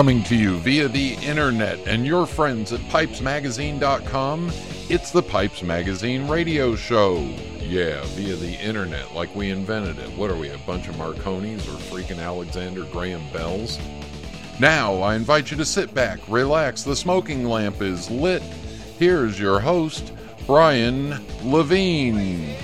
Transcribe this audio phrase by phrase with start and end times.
[0.00, 4.50] Coming to you via the internet and your friends at pipesmagazine.com,
[4.88, 7.18] it's the Pipes Magazine radio show.
[7.58, 10.08] Yeah, via the internet, like we invented it.
[10.16, 13.78] What are we, a bunch of Marconis or freaking Alexander Graham Bells?
[14.58, 18.40] Now, I invite you to sit back, relax, the smoking lamp is lit.
[18.98, 20.14] Here's your host,
[20.46, 22.56] Brian Levine.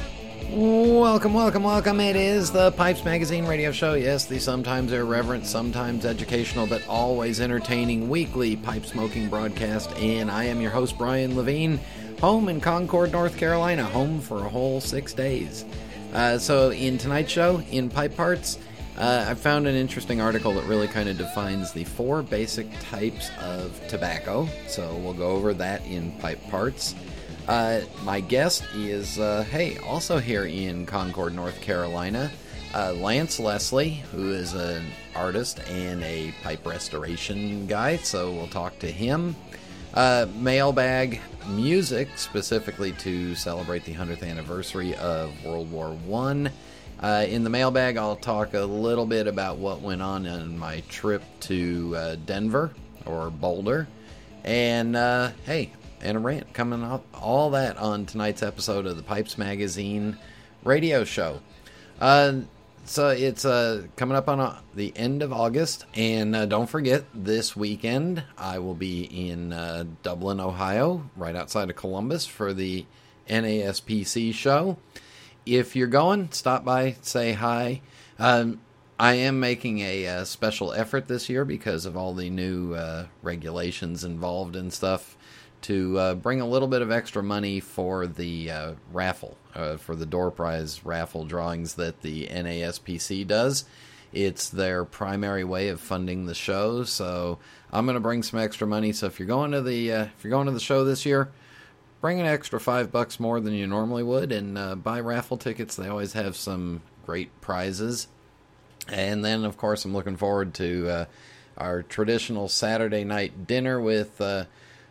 [0.57, 2.01] Welcome, welcome, welcome.
[2.01, 3.93] It is the Pipes Magazine radio show.
[3.93, 9.95] Yes, the sometimes irreverent, sometimes educational, but always entertaining weekly pipe smoking broadcast.
[9.99, 11.79] And I am your host, Brian Levine,
[12.23, 15.67] home in Concord, North Carolina, home for a whole six days.
[16.15, 18.59] Uh, so, in tonight's show, in Pipe Parts,
[18.97, 23.31] uh, I found an interesting article that really kind of defines the four basic types
[23.43, 24.49] of tobacco.
[24.69, 26.95] So, we'll go over that in Pipe Parts.
[27.49, 32.29] Uh, my guest is, uh, hey, also here in Concord, North Carolina,
[32.75, 37.99] uh, Lance Leslie, who is an artist and a pipe restoration guy.
[37.99, 39.37] So we'll talk to him.
[39.95, 46.51] Uh, mailbag music, specifically to celebrate the 100th anniversary of World War One.
[46.99, 50.83] Uh, in the mailbag, I'll talk a little bit about what went on in my
[50.89, 52.73] trip to uh, Denver
[53.05, 53.87] or Boulder.
[54.45, 54.97] And
[55.45, 55.71] hey,
[56.07, 57.05] and a rant coming up.
[57.21, 60.17] All that on tonight's episode of the Pipes Magazine
[60.63, 61.41] radio show.
[62.01, 62.43] Uh,
[62.85, 67.05] so it's uh, coming up on uh, the end of August, and uh, don't forget
[67.13, 72.87] this weekend I will be in uh, Dublin, Ohio, right outside of Columbus for the
[73.29, 74.79] NASPC show.
[75.45, 77.81] If you're going, stop by, say hi.
[78.21, 78.61] Um,
[78.99, 83.07] I am making a, uh, special effort this year because of all the new uh,
[83.23, 85.16] regulations involved and stuff
[85.67, 89.97] to uh, bring a little bit of extra money for the uh, raffle, uh, for
[89.97, 93.65] the door prize raffle drawings that the NASPC does.
[94.13, 97.41] It's their primary way of funding the show, so
[97.73, 98.93] I'm going to bring some extra money.
[98.93, 101.33] So if you're going to the uh, if you're going to the show this year,
[102.01, 105.75] bring an extra five bucks more than you normally would, and uh, buy raffle tickets.
[105.75, 108.07] They always have some great prizes.
[108.89, 111.05] And then, of course, I'm looking forward to uh,
[111.59, 114.21] our traditional Saturday night dinner with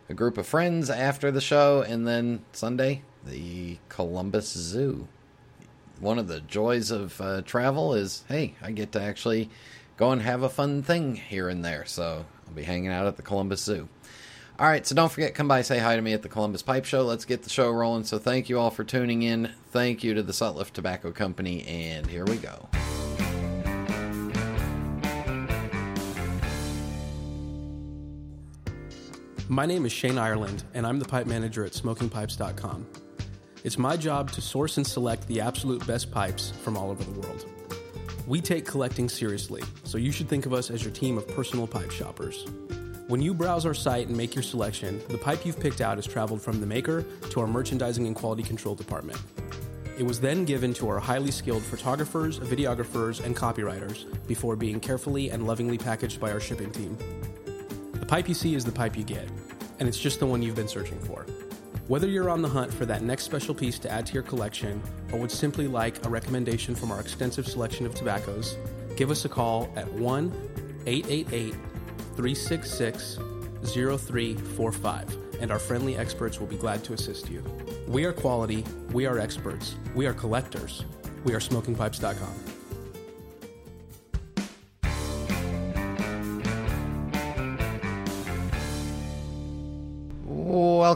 [0.08, 5.08] a group of friends after the show, and then Sunday, the Columbus Zoo.
[6.00, 9.48] One of the joys of uh, travel is hey, I get to actually
[9.96, 11.84] go and have a fun thing here and there.
[11.86, 13.88] So I'll be hanging out at the Columbus Zoo.
[14.58, 16.86] All right, so don't forget, come by, say hi to me at the Columbus Pipe
[16.86, 17.02] Show.
[17.02, 18.04] Let's get the show rolling.
[18.04, 19.52] So thank you all for tuning in.
[19.70, 22.66] Thank you to the Sutliff Tobacco Company, and here we go.
[29.48, 32.84] My name is Shane Ireland, and I'm the pipe manager at smokingpipes.com.
[33.62, 37.20] It's my job to source and select the absolute best pipes from all over the
[37.20, 37.46] world.
[38.26, 41.68] We take collecting seriously, so you should think of us as your team of personal
[41.68, 42.44] pipe shoppers.
[43.06, 46.08] When you browse our site and make your selection, the pipe you've picked out has
[46.08, 49.20] traveled from the maker to our merchandising and quality control department.
[49.96, 55.30] It was then given to our highly skilled photographers, videographers, and copywriters before being carefully
[55.30, 56.98] and lovingly packaged by our shipping team.
[58.00, 59.28] The pipe you see is the pipe you get,
[59.78, 61.26] and it's just the one you've been searching for.
[61.88, 64.82] Whether you're on the hunt for that next special piece to add to your collection
[65.12, 68.56] or would simply like a recommendation from our extensive selection of tobaccos,
[68.96, 70.32] give us a call at 1
[70.86, 71.54] 888
[72.14, 73.18] 366
[73.64, 77.42] 0345 and our friendly experts will be glad to assist you.
[77.86, 80.84] We are quality, we are experts, we are collectors,
[81.24, 82.65] we are smokingpipes.com.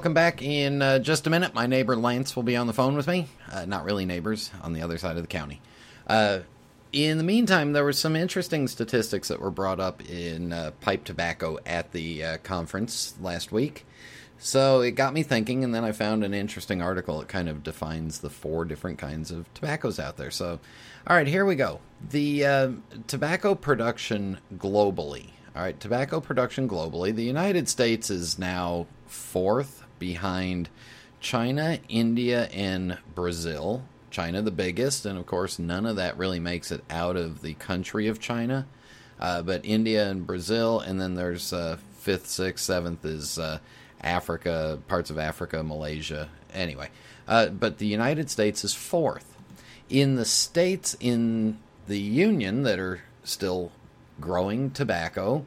[0.01, 0.41] welcome back.
[0.41, 3.27] In uh, just a minute, my neighbor Lance will be on the phone with me.
[3.53, 5.61] Uh, not really neighbors, on the other side of the county.
[6.07, 6.39] Uh,
[6.91, 11.05] in the meantime, there were some interesting statistics that were brought up in uh, pipe
[11.05, 13.85] tobacco at the uh, conference last week.
[14.39, 17.63] So it got me thinking, and then I found an interesting article that kind of
[17.63, 20.31] defines the four different kinds of tobaccos out there.
[20.31, 20.61] So,
[21.07, 21.79] all right, here we go.
[22.09, 22.71] The uh,
[23.07, 25.27] tobacco production globally.
[25.55, 27.15] All right, tobacco production globally.
[27.15, 30.69] The United States is now fourth behind
[31.21, 33.85] China, India, and Brazil.
[34.11, 37.55] China, the biggest, and of course, none of that really makes it out of the
[37.55, 38.67] country of China.
[39.21, 43.59] Uh, but India and Brazil, and then there's uh, fifth, sixth, seventh is uh,
[44.03, 46.29] Africa, parts of Africa, Malaysia.
[46.53, 46.89] Anyway,
[47.29, 49.37] uh, but the United States is fourth.
[49.89, 53.71] In the states in the Union that are still
[54.21, 55.45] growing tobacco,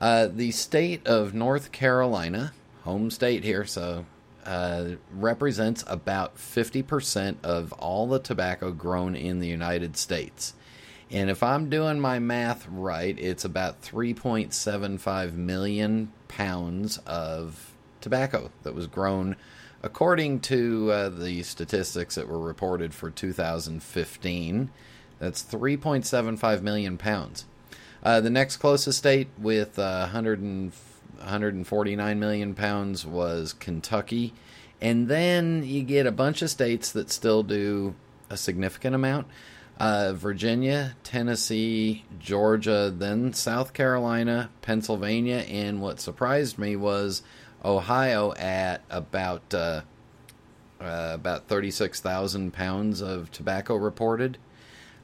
[0.00, 2.52] uh, the state of North Carolina
[2.84, 4.04] home state here, so
[4.44, 10.54] uh, represents about 50% of all the tobacco grown in the United States.
[11.10, 18.74] And if I'm doing my math right, it's about 3.75 million pounds of tobacco that
[18.74, 19.36] was grown
[19.82, 24.70] according to uh, the statistics that were reported for 2015.
[25.18, 27.44] That's 3.75 million pounds.
[28.02, 30.72] Uh, the next closest state with uh, 100 and,
[31.18, 34.34] 149 million pounds was Kentucky.
[34.80, 37.94] And then you get a bunch of states that still do
[38.30, 39.26] a significant amount
[39.78, 47.22] uh, Virginia, Tennessee, Georgia, then South Carolina, Pennsylvania, and what surprised me was
[47.64, 49.82] Ohio at about uh,
[50.80, 54.38] uh, about thirty six thousand pounds of tobacco reported.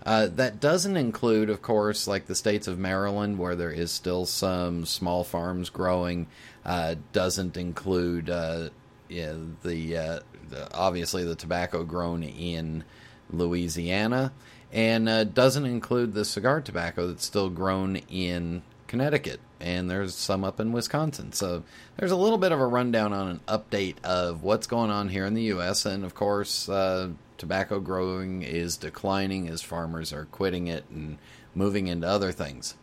[0.04, 4.24] Uh, that doesn't include, of course, like the states of Maryland, where there is still
[4.26, 6.26] some small farms growing.
[6.64, 8.70] Uh, doesn't include uh,
[9.10, 12.84] yeah, the, uh, the, obviously the tobacco grown in
[13.30, 14.32] Louisiana,
[14.72, 20.44] and uh, doesn't include the cigar tobacco that's still grown in Connecticut, and there's some
[20.44, 21.32] up in Wisconsin.
[21.32, 21.64] So
[21.96, 25.26] there's a little bit of a rundown on an update of what's going on here
[25.26, 27.10] in the U.S., and of course, uh,
[27.40, 31.16] tobacco growing is declining as farmers are quitting it and
[31.54, 32.76] moving into other things.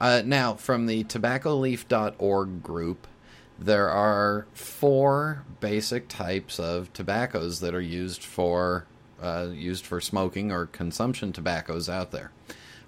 [0.00, 3.06] Uh, now, from the tobaccoleaf.org group,
[3.58, 8.86] there are four basic types of tobaccos that are used for
[9.20, 12.30] uh, used for smoking or consumption tobaccos out there.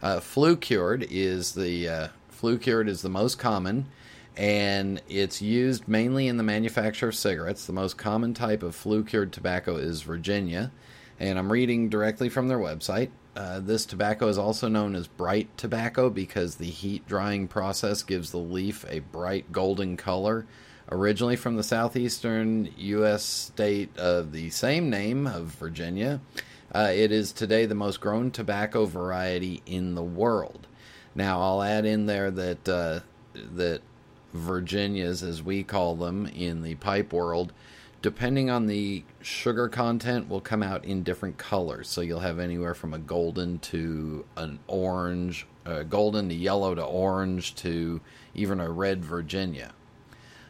[0.02, 3.86] Uh, flue cured is the uh, flue cured is the most common,
[4.40, 7.66] and it's used mainly in the manufacture of cigarettes.
[7.66, 10.72] The most common type of flue cured tobacco is Virginia,
[11.18, 13.10] and I'm reading directly from their website.
[13.36, 18.30] Uh, this tobacco is also known as bright tobacco because the heat drying process gives
[18.30, 20.46] the leaf a bright golden color
[20.90, 23.22] originally from the southeastern U.S.
[23.22, 26.18] state of the same name of Virginia.
[26.74, 30.66] Uh, it is today the most grown tobacco variety in the world.
[31.14, 33.00] Now, I'll add in there that uh,
[33.34, 33.82] that
[34.32, 37.52] Virginias, as we call them in the pipe world,
[38.02, 41.88] depending on the sugar content, will come out in different colors.
[41.88, 46.84] So you'll have anywhere from a golden to an orange, uh, golden to yellow to
[46.84, 48.00] orange to
[48.34, 49.72] even a red Virginia.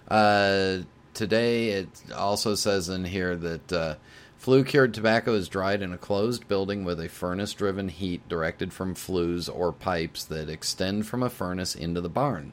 [0.08, 0.78] Uh,
[1.14, 3.94] today, it also says in here that uh,
[4.36, 8.72] flue cured tobacco is dried in a closed building with a furnace driven heat directed
[8.72, 12.52] from flues or pipes that extend from a furnace into the barn.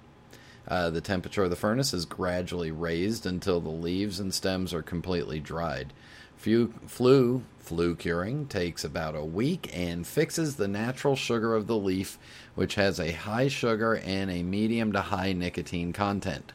[0.67, 4.81] Uh, the temperature of the furnace is gradually raised until the leaves and stems are
[4.81, 5.93] completely dried.
[6.35, 11.77] Flue, flue, flue curing takes about a week and fixes the natural sugar of the
[11.77, 12.19] leaf,
[12.53, 16.51] which has a high sugar and a medium to high nicotine content.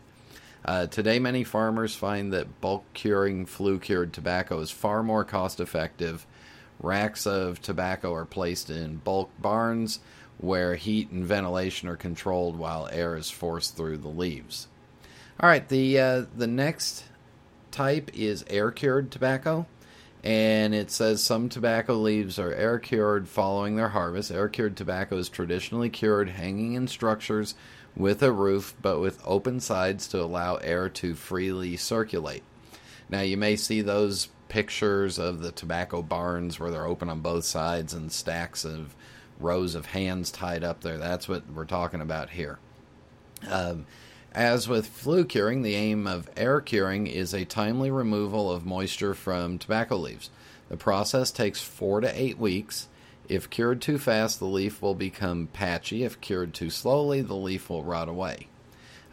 [0.65, 5.59] Uh, today, many farmers find that bulk curing flue cured tobacco is far more cost
[5.59, 6.25] effective.
[6.79, 9.99] Racks of tobacco are placed in bulk barns
[10.43, 14.69] where heat and ventilation are controlled while air is forced through the leaves.
[15.41, 17.05] All right, the uh, the next
[17.71, 19.67] type is air cured tobacco,
[20.23, 24.31] and it says some tobacco leaves are air cured following their harvest.
[24.31, 27.55] Air cured tobacco is traditionally cured hanging in structures
[27.97, 32.43] with a roof but with open sides to allow air to freely circulate.
[33.09, 37.45] Now, you may see those pictures of the tobacco barns where they're open on both
[37.45, 38.95] sides and stacks of
[39.43, 40.99] rows of hands tied up there.
[40.99, 42.59] That's what we're talking about here.
[43.49, 43.87] Um,
[44.33, 49.15] as with flue curing, the aim of air curing is a timely removal of moisture
[49.15, 50.31] from tobacco leaves.
[50.69, 52.89] The process takes four to eight weeks
[53.29, 56.05] if cured too fast, the leaf will become patchy.
[56.05, 58.49] If cured too slowly, the leaf will rot away.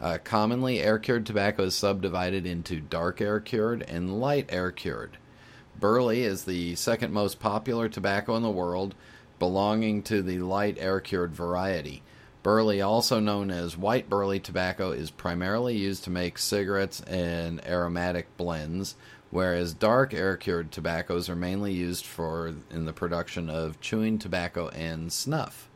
[0.00, 5.16] Uh, commonly, air cured tobacco is subdivided into dark air cured and light air cured.
[5.78, 8.94] Burley is the second most popular tobacco in the world,
[9.40, 12.04] belonging to the light air cured variety.
[12.44, 18.34] Burley, also known as white burley tobacco, is primarily used to make cigarettes and aromatic
[18.36, 18.94] blends,
[19.30, 24.68] whereas dark air cured tobaccos are mainly used for in the production of chewing tobacco
[24.68, 25.68] and snuff.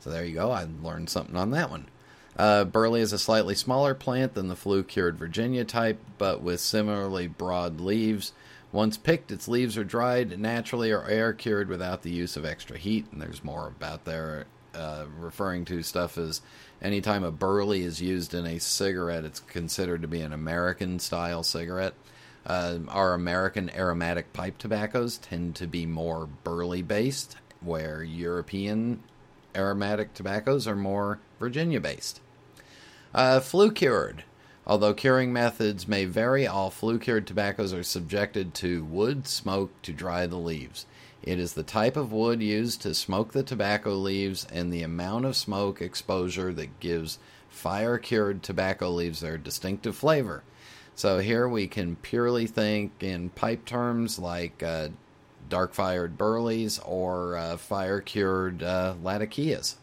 [0.00, 0.50] So there you go.
[0.50, 1.86] I learned something on that one.
[2.36, 6.60] Uh, burley is a slightly smaller plant than the flue cured Virginia type, but with
[6.60, 8.32] similarly broad leaves.
[8.74, 12.76] Once picked, its leaves are dried naturally or air cured without the use of extra
[12.76, 13.06] heat.
[13.12, 16.40] And there's more about there uh, referring to stuff as
[16.82, 21.44] anytime a burley is used in a cigarette, it's considered to be an American style
[21.44, 21.94] cigarette.
[22.44, 29.04] Uh, our American aromatic pipe tobaccos tend to be more burley based, where European
[29.54, 32.20] aromatic tobaccos are more Virginia based.
[33.14, 34.24] Uh, flue cured.
[34.66, 39.92] Although curing methods may vary, all flue cured tobaccos are subjected to wood smoke to
[39.92, 40.86] dry the leaves.
[41.22, 45.26] It is the type of wood used to smoke the tobacco leaves and the amount
[45.26, 47.18] of smoke exposure that gives
[47.48, 50.42] fire cured tobacco leaves their distinctive flavor.
[50.94, 54.88] So here we can purely think in pipe terms like uh,
[55.48, 59.76] dark fired burleys or uh, fire cured uh, latakias.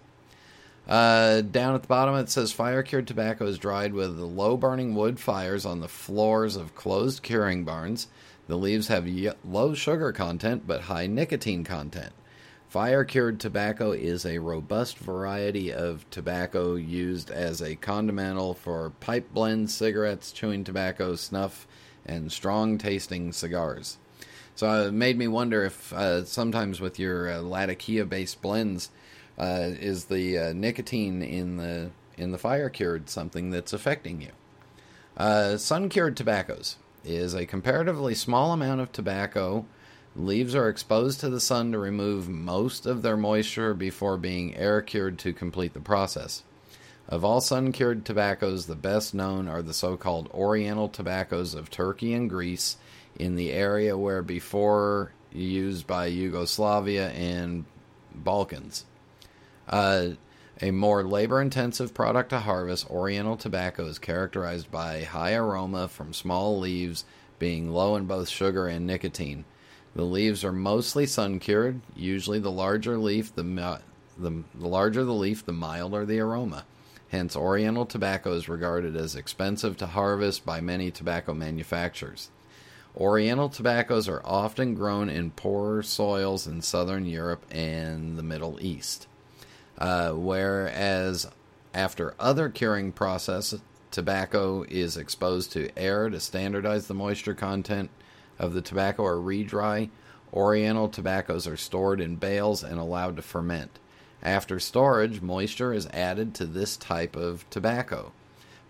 [0.88, 4.95] Uh, down at the bottom, it says fire cured tobacco is dried with low burning
[4.95, 8.07] wood fires on the floors of closed curing barns.
[8.47, 9.07] The leaves have
[9.45, 12.13] low sugar content but high nicotine content.
[12.67, 19.33] Fire cured tobacco is a robust variety of tobacco used as a condimental for pipe
[19.33, 21.67] blends, cigarettes, chewing tobacco, snuff,
[22.05, 23.97] and strong tasting cigars.
[24.55, 28.89] So it made me wonder if uh, sometimes with your uh, Latakia based blends,
[29.41, 34.31] uh, is the uh, nicotine in the in the fire cured something that's affecting you?
[35.17, 39.65] Uh, sun cured tobaccos is a comparatively small amount of tobacco
[40.15, 44.81] Leaves are exposed to the sun to remove most of their moisture before being air
[44.81, 46.43] cured to complete the process.
[47.07, 51.69] Of all sun cured tobaccos, the best known are the so called Oriental tobaccos of
[51.69, 52.75] Turkey and Greece
[53.17, 57.63] in the area where before used by Yugoslavia and
[58.13, 58.83] Balkans.
[59.71, 60.09] Uh,
[60.61, 66.13] a more labor intensive product to harvest, Oriental tobacco is characterized by high aroma from
[66.13, 67.05] small leaves
[67.39, 69.45] being low in both sugar and nicotine.
[69.95, 71.81] The leaves are mostly sun cured.
[71.95, 73.43] Usually, the larger leaf, the,
[74.17, 76.65] the, the larger the leaf, the milder the aroma.
[77.09, 82.29] Hence, Oriental tobacco is regarded as expensive to harvest by many tobacco manufacturers.
[82.95, 89.07] Oriental tobaccos are often grown in poorer soils in southern Europe and the Middle East.
[89.81, 91.27] Uh, whereas
[91.73, 97.89] after other curing processes, tobacco is exposed to air to standardize the moisture content
[98.38, 99.89] of the tobacco or re-dry.
[100.31, 103.79] Oriental tobaccos are stored in bales and allowed to ferment.
[104.21, 108.11] After storage, moisture is added to this type of tobacco.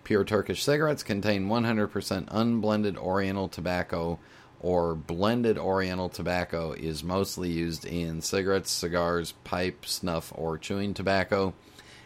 [0.05, 4.17] Pure Turkish cigarettes contain 100% unblended Oriental tobacco
[4.61, 11.53] or blended Oriental tobacco is mostly used in cigarettes, cigars, pipe, snuff, or chewing tobacco.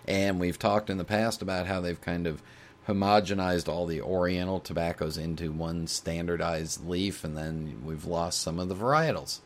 [0.08, 2.42] And we've talked in the past about how they've kind of
[2.88, 8.70] homogenized all the Oriental tobaccos into one standardized leaf, and then we've lost some of
[8.70, 9.40] the varietals.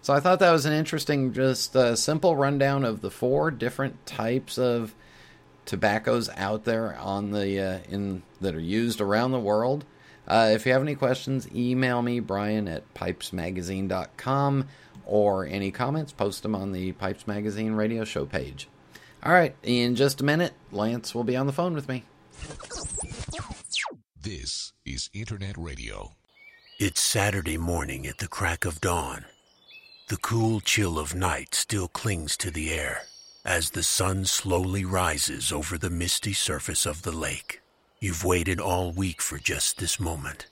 [0.00, 4.06] So I thought that was an interesting, just uh, simple rundown of the four different
[4.06, 4.94] types of
[5.66, 9.84] tobaccos out there on the uh, in that are used around the world.
[10.28, 14.68] Uh, if you have any questions, email me Brian at pipesmagazine.com
[15.06, 18.68] or any comments, post them on the Pipes Magazine radio show page.
[19.22, 22.04] All right, in just a minute, Lance will be on the phone with me.
[24.20, 26.12] This is Internet Radio.
[26.78, 29.24] It's Saturday morning at the crack of dawn.
[30.08, 33.02] The cool chill of night still clings to the air
[33.44, 37.62] as the sun slowly rises over the misty surface of the lake.
[38.00, 40.46] You've waited all week for just this moment.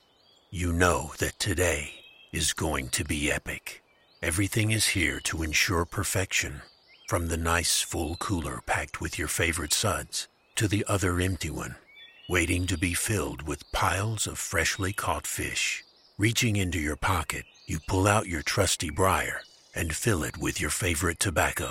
[0.51, 1.93] You know that today
[2.33, 3.85] is going to be epic.
[4.21, 6.63] Everything is here to ensure perfection,
[7.07, 10.27] from the nice full cooler packed with your favorite suds
[10.57, 11.77] to the other empty one,
[12.29, 15.85] waiting to be filled with piles of freshly caught fish.
[16.19, 20.71] Reaching into your pocket, you pull out your trusty briar and fill it with your
[20.71, 21.71] favorite tobacco,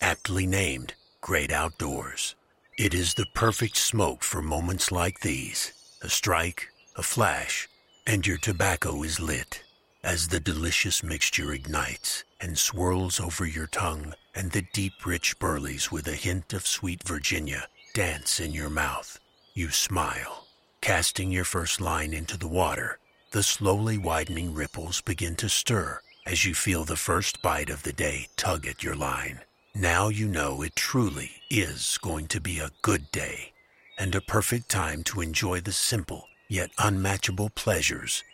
[0.00, 2.36] aptly named Great Outdoors.
[2.78, 5.72] It is the perfect smoke for moments like these.
[6.02, 7.66] A strike, a flash,
[8.06, 9.62] and your tobacco is lit
[10.04, 15.90] as the delicious mixture ignites and swirls over your tongue and the deep rich burleys
[15.90, 19.18] with a hint of sweet Virginia dance in your mouth.
[19.54, 20.46] You smile.
[20.82, 22.98] Casting your first line into the water,
[23.30, 27.94] the slowly widening ripples begin to stir as you feel the first bite of the
[27.94, 29.40] day tug at your line.
[29.78, 33.52] Now you know it truly is going to be a good day
[33.98, 38.24] and a perfect time to enjoy the simple yet unmatchable pleasures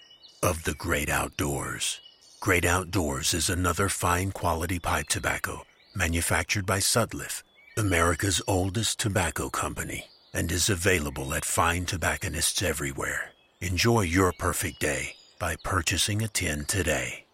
[0.41, 2.01] of the great outdoors.
[2.39, 5.65] Great Outdoors is another fine quality pipe tobacco
[5.97, 7.43] manufactured by Sutliff
[7.77, 13.31] America's oldest tobacco company, and is available at fine tobacconists everywhere.
[13.61, 17.25] Enjoy your perfect day by purchasing a tin today.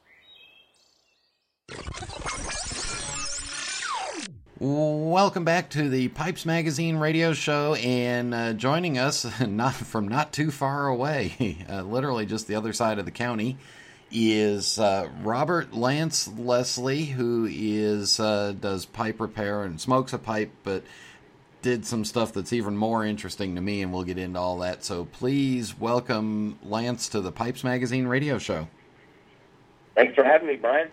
[4.60, 10.32] Welcome back to the Pipes Magazine radio show, and uh, joining us, not from not
[10.32, 13.56] too far away, uh, literally just the other side of the county,
[14.10, 20.50] is uh, Robert Lance Leslie, who is uh, does pipe repair and smokes a pipe,
[20.64, 20.82] but
[21.62, 24.82] did some stuff that's even more interesting to me, and we'll get into all that.
[24.82, 28.66] So please welcome Lance to the Pipes Magazine radio show.
[29.94, 30.90] Thanks for having me, Brian.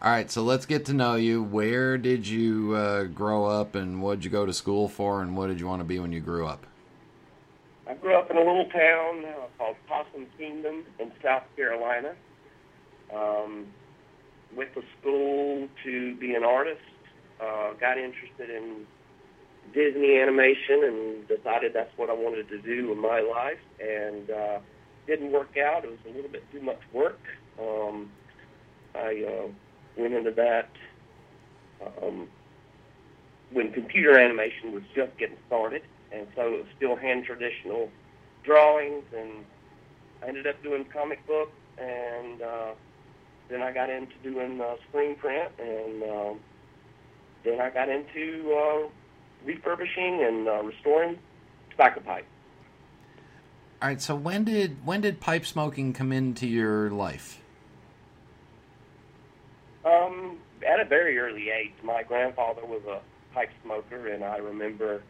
[0.00, 1.42] All right, so let's get to know you.
[1.42, 5.36] Where did you uh, grow up, and what did you go to school for, and
[5.36, 6.64] what did you want to be when you grew up?
[7.84, 12.14] I grew up in a little town uh, called Possum Kingdom in South Carolina.
[13.12, 13.66] Um,
[14.54, 16.80] went to school to be an artist.
[17.40, 18.86] Uh, got interested in
[19.74, 23.58] Disney animation and decided that's what I wanted to do in my life.
[23.80, 24.58] And uh,
[25.08, 25.84] didn't work out.
[25.84, 27.18] It was a little bit too much work.
[27.60, 28.12] Um,
[28.94, 29.48] I uh,
[29.98, 30.68] went into that
[32.02, 32.28] um,
[33.50, 37.90] when computer animation was just getting started, and so it was still hand traditional
[38.44, 39.04] drawings.
[39.16, 39.44] And
[40.22, 42.70] I ended up doing comic books, and uh,
[43.48, 46.40] then I got into doing uh, screen print, and um,
[47.44, 48.88] then I got into uh,
[49.44, 51.18] refurbishing and uh, restoring
[51.70, 52.26] tobacco pipe.
[53.80, 57.40] All right, so when did when did pipe smoking come into your life?
[59.88, 63.00] Um, at a very early age, my grandfather was a
[63.34, 65.02] pipe smoker, and I remember,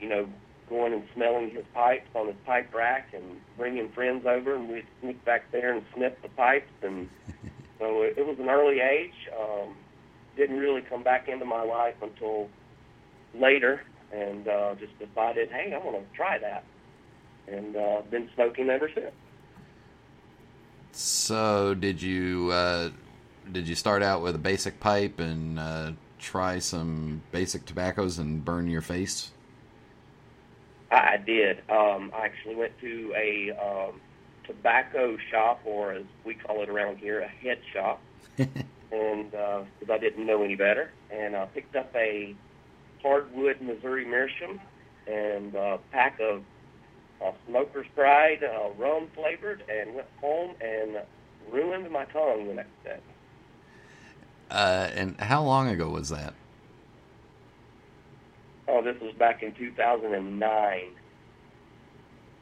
[0.00, 0.28] you know,
[0.68, 3.24] going and smelling his pipes on his pipe rack and
[3.56, 6.70] bringing friends over, and we'd sneak back there and sniff the pipes.
[6.82, 7.08] And
[7.78, 9.14] so it, it was an early age.
[9.38, 9.76] Um,
[10.36, 12.48] didn't really come back into my life until
[13.34, 16.64] later, and uh, just decided, hey, I want to try that,
[17.48, 19.12] and uh, been smoking ever since.
[20.92, 22.90] So did you uh,
[23.50, 28.44] did you start out with a basic pipe and uh, try some basic tobaccos and
[28.44, 29.30] burn your face?
[30.90, 31.58] I did.
[31.70, 34.00] Um, I actually went to a um,
[34.44, 38.00] tobacco shop, or as we call it around here, a head shop,
[38.38, 42.36] and because uh, I didn't know any better, and I picked up a
[43.02, 44.60] hardwood Missouri Meerschaum
[45.06, 46.42] and a pack of
[47.24, 50.98] uh, Smoker's Pride uh, rum flavored, and went home and
[51.50, 52.98] ruined my tongue the next day.
[54.52, 56.34] Uh, and how long ago was that?
[58.68, 60.82] Oh, this was back in 2009.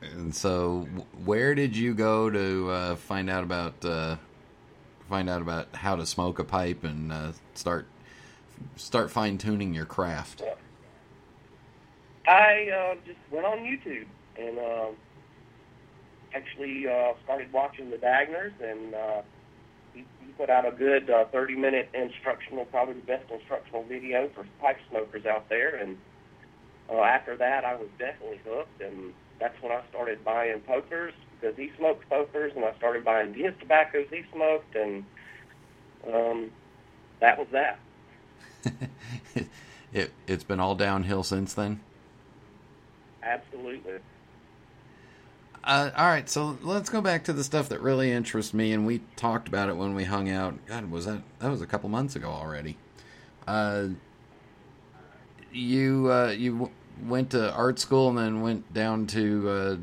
[0.02, 0.88] And so,
[1.24, 4.16] where did you go to uh, find out about uh,
[5.08, 7.86] find out about how to smoke a pipe and uh, start
[8.76, 10.42] start fine tuning your craft?
[12.26, 14.86] I uh, just went on YouTube and uh,
[16.34, 19.22] actually uh, started watching the Dagners, and uh,
[19.94, 24.29] he, he put out a good uh, 30 minute instructional, probably the best instructional video
[24.35, 25.76] for pipe smokers out there.
[25.76, 25.96] And
[26.90, 31.57] uh, after that, I was definitely hooked, and that's when I started buying pokers because
[31.57, 35.05] he smoked pokers, and I started buying his tobaccos he smoked, and
[36.12, 36.50] um,
[37.20, 37.79] that was that.
[39.92, 41.81] it it's been all downhill since then.
[43.22, 43.98] Absolutely.
[45.62, 48.86] Uh, all right, so let's go back to the stuff that really interests me, and
[48.86, 50.54] we talked about it when we hung out.
[50.66, 52.78] God, was that that was a couple months ago already?
[53.46, 53.88] Uh,
[55.52, 56.72] you uh, you w-
[57.04, 59.76] went to art school and then went down to uh,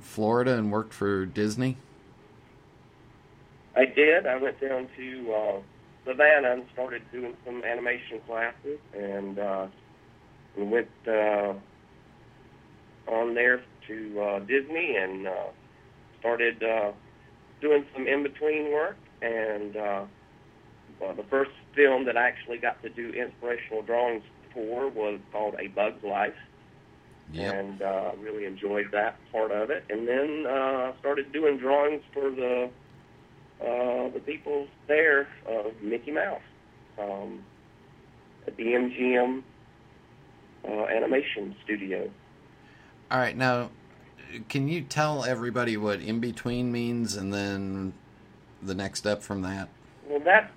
[0.00, 1.76] Florida and worked for Disney.
[3.76, 4.26] I did.
[4.26, 5.58] I went down to uh,
[6.06, 9.38] Savannah and started doing some animation classes, and
[10.56, 11.52] we went uh,
[13.06, 15.48] on there to uh, Disney and uh,
[16.20, 16.92] started uh,
[17.60, 18.96] doing some in between work.
[19.20, 20.04] And uh,
[21.00, 24.22] well, the first film that I actually got to do inspirational drawings
[24.54, 26.34] for was called A Bug's Life.
[27.32, 27.54] Yep.
[27.54, 29.84] And uh, really enjoyed that part of it.
[29.88, 32.70] And then uh, started doing drawings for the
[33.60, 36.40] uh, the people there of Mickey Mouse
[36.98, 37.44] um,
[38.46, 39.42] at the MGM
[40.66, 42.10] uh, animation studio.
[43.10, 43.70] All right, now
[44.48, 47.92] can you tell everybody what in between means, and then
[48.62, 49.68] the next step from that?
[50.08, 50.50] Well, that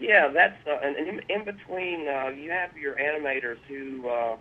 [0.00, 2.08] yeah, that's uh, and in, in between.
[2.08, 4.36] Uh, you have your animators who uh,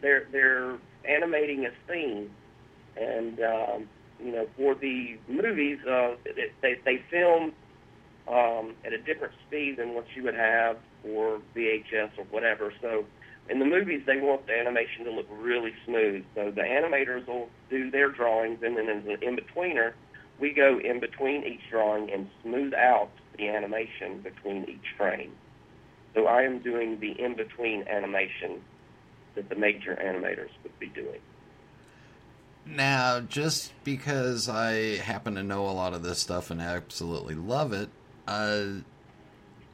[0.00, 2.30] they're they're animating a scene,
[2.96, 3.88] and um,
[4.22, 6.14] you know for the movies uh,
[6.62, 7.52] they they film
[8.26, 12.72] um, at a different speed than what you would have for VHS or whatever.
[12.80, 13.04] So
[13.48, 16.24] in the movies, they want the animation to look really smooth.
[16.34, 19.92] So the animators will do their drawings, and then as an in-betweener,
[20.40, 25.32] we go in between each drawing and smooth out the animation between each frame.
[26.14, 28.62] So I am doing the in-between animation
[29.34, 31.20] that the major animators would be doing.
[32.66, 37.72] Now, just because I happen to know a lot of this stuff and absolutely love
[37.72, 37.90] it,
[38.26, 38.66] uh,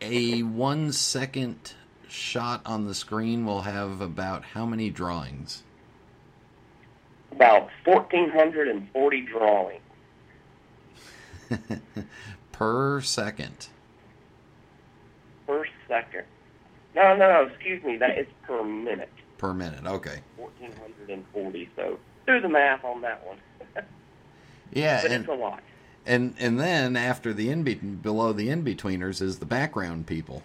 [0.00, 1.74] a one second
[2.10, 5.62] shot on the screen will have about how many drawings?
[7.32, 9.80] About 1,440 drawings.
[12.52, 13.68] per second.
[15.46, 16.24] Per second.
[16.94, 17.42] No, no, no.
[17.52, 17.96] Excuse me.
[17.96, 19.10] That is per minute.
[19.38, 19.86] Per minute.
[19.86, 20.20] Okay.
[20.36, 21.70] 1440.
[21.76, 23.38] So do the math on that one.
[24.72, 25.62] Yeah, but and it's a lot.
[26.06, 27.64] and and then after the in
[27.96, 30.44] below the in betweeners is the background people.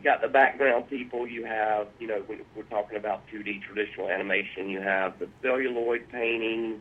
[0.00, 1.26] You got the background people.
[1.28, 6.08] You have, you know, when we're talking about 2D traditional animation, you have the celluloid
[6.10, 6.80] painting,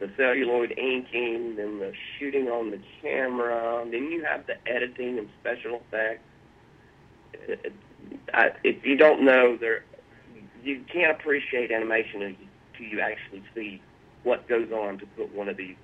[0.00, 3.86] the celluloid inking, then the shooting on the camera.
[3.88, 6.24] Then you have the editing and special effects.
[8.64, 9.84] If you don't know, there
[10.60, 13.80] you can't appreciate animation until you actually see
[14.24, 15.76] what goes on to put one of these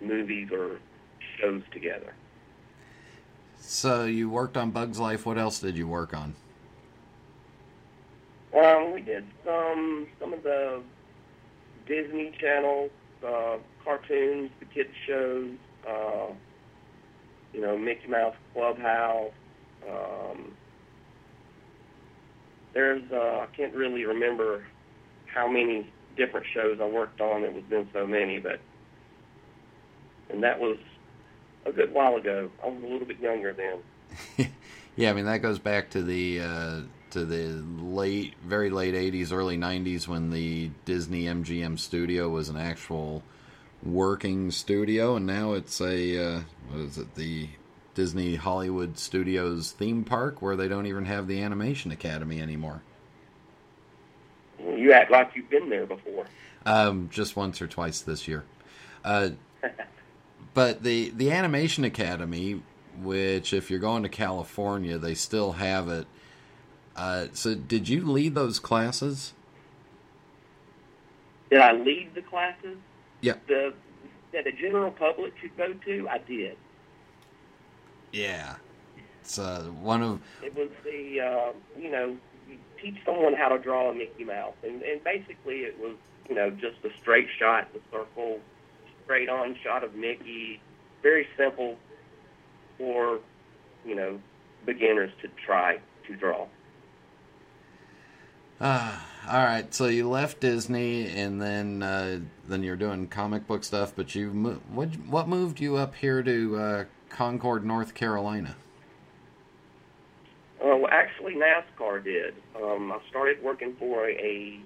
[0.00, 0.80] movies or
[1.40, 2.12] shows together.
[3.64, 5.24] So you worked on Bugs Life.
[5.24, 6.34] What else did you work on?
[8.54, 10.82] Um, we did some some of the
[11.86, 12.90] Disney Channel
[13.26, 15.52] uh, cartoons, the kids shows,
[15.88, 16.26] uh,
[17.54, 19.32] you know, Mickey Mouse Clubhouse.
[19.88, 20.52] Um,
[22.74, 24.64] there's uh, I can't really remember
[25.26, 27.44] how many different shows I worked on.
[27.44, 28.60] It was been so many, but
[30.30, 30.78] and that was
[31.64, 32.50] a good while ago.
[32.62, 34.48] I was a little bit younger then.
[34.94, 39.32] Yeah, I mean that goes back to the uh, to the late, very late '80s,
[39.32, 43.22] early '90s when the Disney MGM studio was an actual
[43.82, 47.14] working studio, and now it's a uh, what is it?
[47.14, 47.48] The
[47.94, 52.82] Disney Hollywood Studios theme park where they don't even have the Animation Academy anymore.
[54.58, 56.26] You act like you've been there before.
[56.64, 58.44] Um, just once or twice this year.
[59.04, 59.30] Uh,
[60.54, 62.62] but the the Animation Academy,
[63.00, 66.06] which if you're going to California, they still have it.
[66.94, 69.32] Uh, so, did you lead those classes?
[71.50, 72.76] Did I lead the classes?
[73.20, 73.34] Yeah.
[73.46, 73.72] The
[74.32, 76.56] that the general public should go to, I did.
[78.12, 78.56] Yeah.
[79.20, 82.16] It's uh, one of It was the uh, you know
[82.48, 85.94] you teach someone how to draw a Mickey Mouse, and, and basically it was
[86.28, 88.40] you know just a straight shot, the circle,
[89.04, 90.60] straight on shot of Mickey,
[91.02, 91.76] very simple
[92.78, 93.20] for
[93.84, 94.20] you know
[94.64, 96.46] beginners to try to draw.
[98.60, 98.96] Uh,
[99.28, 103.92] all right, so you left Disney, and then uh, then you're doing comic book stuff.
[103.94, 108.56] But you, mo- what what moved you up here to uh, Concord, North Carolina?
[110.60, 112.34] Uh, well, actually, NASCAR did.
[112.56, 114.60] Um, I started working for a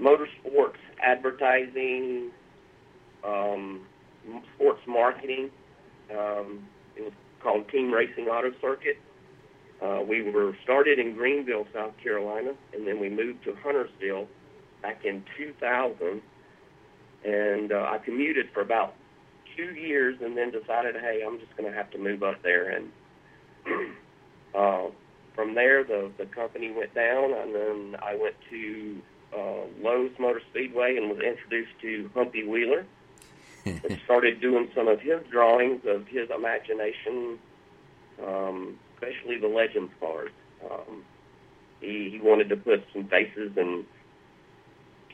[0.00, 2.30] motorsports advertising,
[3.26, 3.82] um,
[4.54, 5.50] sports marketing.
[6.10, 7.12] Um, it was
[7.42, 8.98] called Team Racing Auto Circuit.
[9.82, 14.26] Uh, we were started in Greenville, South Carolina, and then we moved to Huntersville
[14.82, 16.22] back in 2000.
[17.24, 18.94] And uh, I commuted for about
[19.56, 22.70] two years, and then decided, hey, I'm just going to have to move up there.
[22.70, 22.90] And
[24.54, 24.86] uh,
[25.34, 29.02] from there, the the company went down, and then I went to
[29.36, 32.86] uh, Lowe's Motor Speedway and was introduced to Humpy Wheeler.
[33.84, 37.38] and started doing some of his drawings of his imagination,
[38.24, 40.30] um, especially the Legends cars.
[40.70, 41.04] Um,
[41.80, 43.84] he, he wanted to put some faces and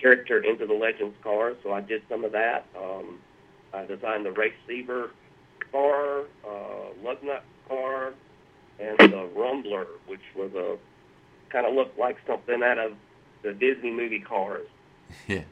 [0.01, 2.67] character into the Legends cars, so I did some of that.
[2.77, 3.21] Um,
[3.73, 5.11] I designed the Race Seaver
[5.71, 8.12] car, uh, Lugnut car,
[8.79, 10.77] and the Rumbler, which was a
[11.51, 12.93] kind of looked like something out of
[13.43, 14.67] the Disney movie Cars.
[15.27, 15.43] Yeah.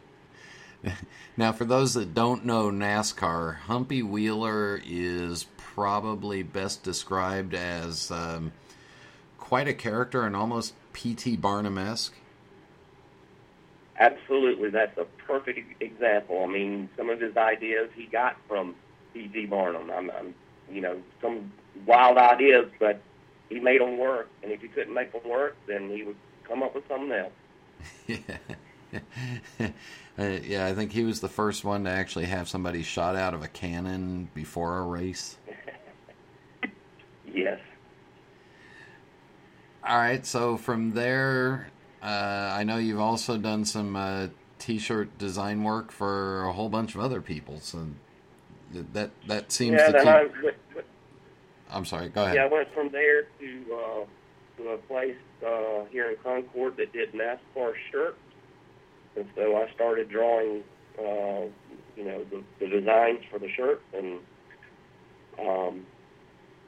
[1.37, 8.53] Now, for those that don't know NASCAR, Humpy Wheeler is probably best described as um,
[9.39, 11.37] quite a character and almost P.T.
[11.37, 12.15] Barnum esque.
[13.99, 16.43] Absolutely, that's a perfect example.
[16.43, 18.75] I mean, some of his ideas he got from
[19.15, 19.47] P.T.
[19.47, 19.91] Barnum.
[19.91, 20.35] I'm, I'm,
[20.71, 21.53] you know, some
[21.87, 23.01] wild ideas, but
[23.49, 24.29] he made them work.
[24.43, 27.33] And if he couldn't make them work, then he would come up with something else.
[28.09, 28.55] uh,
[30.19, 33.43] yeah, I think he was the first one to actually have somebody shot out of
[33.43, 35.37] a cannon before a race.
[37.33, 37.61] Yes.
[39.87, 41.71] All right, so from there,
[42.03, 44.27] uh, I know you've also done some uh,
[44.59, 47.61] t-shirt design work for a whole bunch of other people.
[47.61, 47.87] So
[48.93, 50.07] that that seems yeah, to keep.
[50.07, 50.87] I went, went-
[51.71, 52.09] I'm sorry.
[52.09, 52.35] Go ahead.
[52.37, 54.05] yeah, I went from there to uh,
[54.57, 58.19] to a place uh, here in Concord that did NASCAR shirts,
[59.17, 60.63] and so I started drawing,
[60.99, 61.47] uh,
[61.97, 64.19] you know, the, the designs for the shirts, and
[65.39, 65.87] um,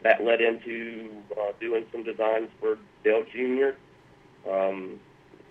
[0.02, 3.70] that led into uh, doing some designs for Dale Jr.
[4.50, 5.00] Um,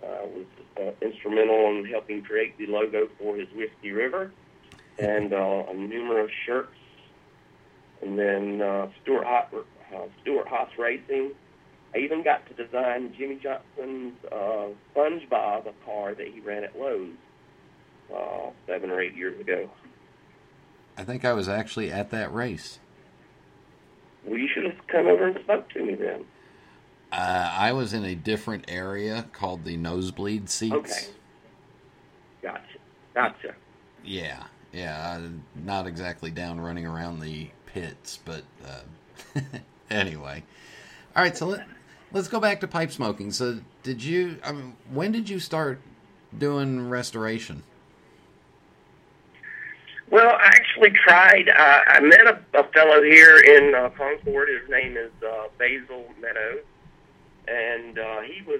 [0.03, 0.45] I was
[0.77, 4.31] uh, instrumental in helping create the logo for his Whiskey River
[4.99, 6.75] and uh, numerous shirts.
[8.01, 9.53] And then uh, Stuart Hart-
[9.93, 11.31] uh, Stewart-Haas Racing.
[11.93, 16.79] I even got to design Jimmie Johnson's uh, SpongeBob, a car that he ran at
[16.79, 17.09] Lowe's
[18.13, 19.69] uh, seven or eight years ago.
[20.97, 22.79] I think I was actually at that race.
[24.25, 26.25] Well, you should have come over and spoke to me then.
[27.11, 30.73] Uh, I was in a different area called the nosebleed seats.
[30.73, 31.07] Okay.
[32.41, 32.77] Gotcha.
[33.13, 33.55] Gotcha.
[34.03, 35.19] Yeah, yeah.
[35.55, 39.41] Not exactly down running around the pits, but uh,
[39.89, 40.43] anyway.
[41.15, 41.67] All right, so let,
[42.13, 43.31] let's go back to pipe smoking.
[43.31, 44.37] So, did you?
[44.43, 45.79] I mean, when did you start
[46.37, 47.63] doing restoration?
[50.09, 51.47] Well, I actually tried.
[51.47, 54.49] Uh, I met a, a fellow here in uh, Concord.
[54.49, 56.65] His name is uh, Basil Meadows,
[57.47, 58.59] and uh, he was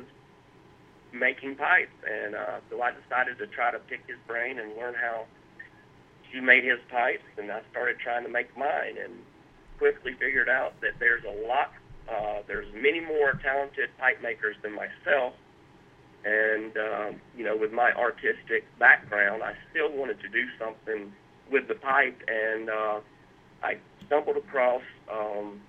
[1.12, 1.92] making pipes.
[2.10, 5.26] And uh, so I decided to try to pick his brain and learn how
[6.32, 7.24] he made his pipes.
[7.38, 9.14] And I started trying to make mine, and
[9.78, 11.74] quickly figured out that there's a lot.
[12.12, 15.34] Uh, there's many more talented pipe makers than myself.
[16.26, 21.12] And um, you know, with my artistic background, I still wanted to do something
[21.52, 23.00] with the pipe, and uh,
[23.64, 25.60] I stumbled across um,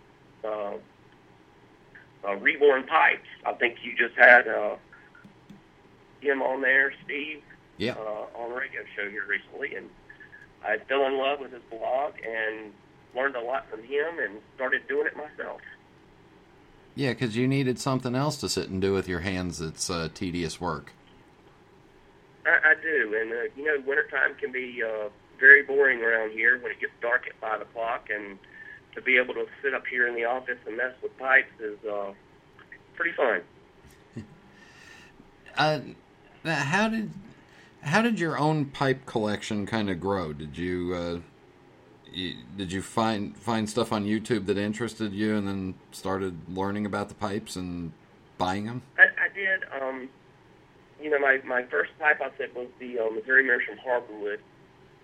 [0.44, 0.74] uh,
[2.26, 3.28] uh, Reborn Pipes.
[3.46, 4.76] I think you just had uh,
[6.20, 7.42] him on there, Steve,
[7.78, 7.94] Yeah.
[7.94, 9.88] uh, on a radio show here recently, and
[10.64, 12.72] I fell in love with his blog and
[13.16, 15.60] learned a lot from him and started doing it myself.
[16.94, 20.08] Yeah, because you needed something else to sit and do with your hands that's uh,
[20.12, 20.92] tedious work.
[22.46, 26.58] I, I do, and uh, you know, wintertime can be uh, very boring around here
[26.60, 28.38] when it gets dark at five o'clock, and
[28.94, 31.78] to be able to sit up here in the office and mess with pipes is
[31.84, 32.12] uh,
[32.94, 33.40] pretty fun.
[35.54, 35.80] Uh,
[36.46, 37.10] how did
[37.82, 40.32] how did your own pipe collection kind of grow?
[40.32, 41.18] Did you, uh,
[42.56, 47.08] did you find find stuff on YouTube that interested you, and then started learning about
[47.08, 47.92] the pipes and
[48.38, 48.82] buying them?
[48.98, 49.62] I, I did.
[49.80, 50.08] Um,
[51.00, 54.38] you know, my my first pipe I said was the uh, Missouri Meerschaum Harborwood,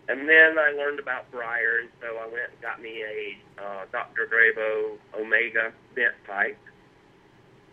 [0.08, 3.84] and then I learned about briar, and so I went and got me a uh,
[3.92, 4.28] Dr.
[4.32, 6.58] Grabo Omega bent pipe.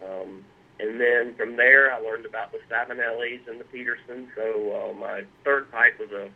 [0.03, 0.43] Um,
[0.79, 4.27] and then from there, I learned about the Savinellis and the Peterson.
[4.35, 6.29] So uh, my third pipe was a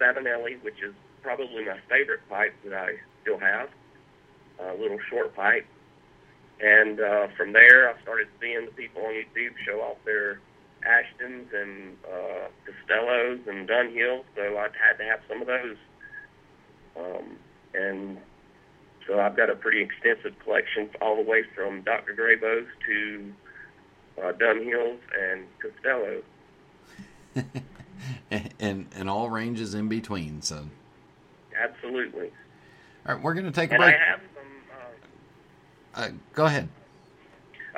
[0.00, 0.94] Savinelli, which is
[1.24, 3.70] probably my favorite pipe that I still have,
[4.60, 5.66] a little short pipe.
[6.60, 10.38] And uh, from there, I started seeing the people on YouTube show off their
[10.86, 15.76] Ashtons and uh, Castellos and Dunhills, so I had to have some of those.
[16.96, 17.36] Um,
[17.74, 18.18] and
[19.06, 22.14] so I've got a pretty extensive collection all the way from Dr.
[22.14, 23.32] Grabos to
[24.22, 26.22] uh, Dunhills and Castello.
[28.60, 30.42] and and all ranges in between.
[30.42, 30.68] So,
[31.60, 32.30] Absolutely.
[33.06, 34.00] all right, we're going to take a And I break.
[34.00, 34.44] have some.
[35.94, 36.68] Uh, Uh, go ahead.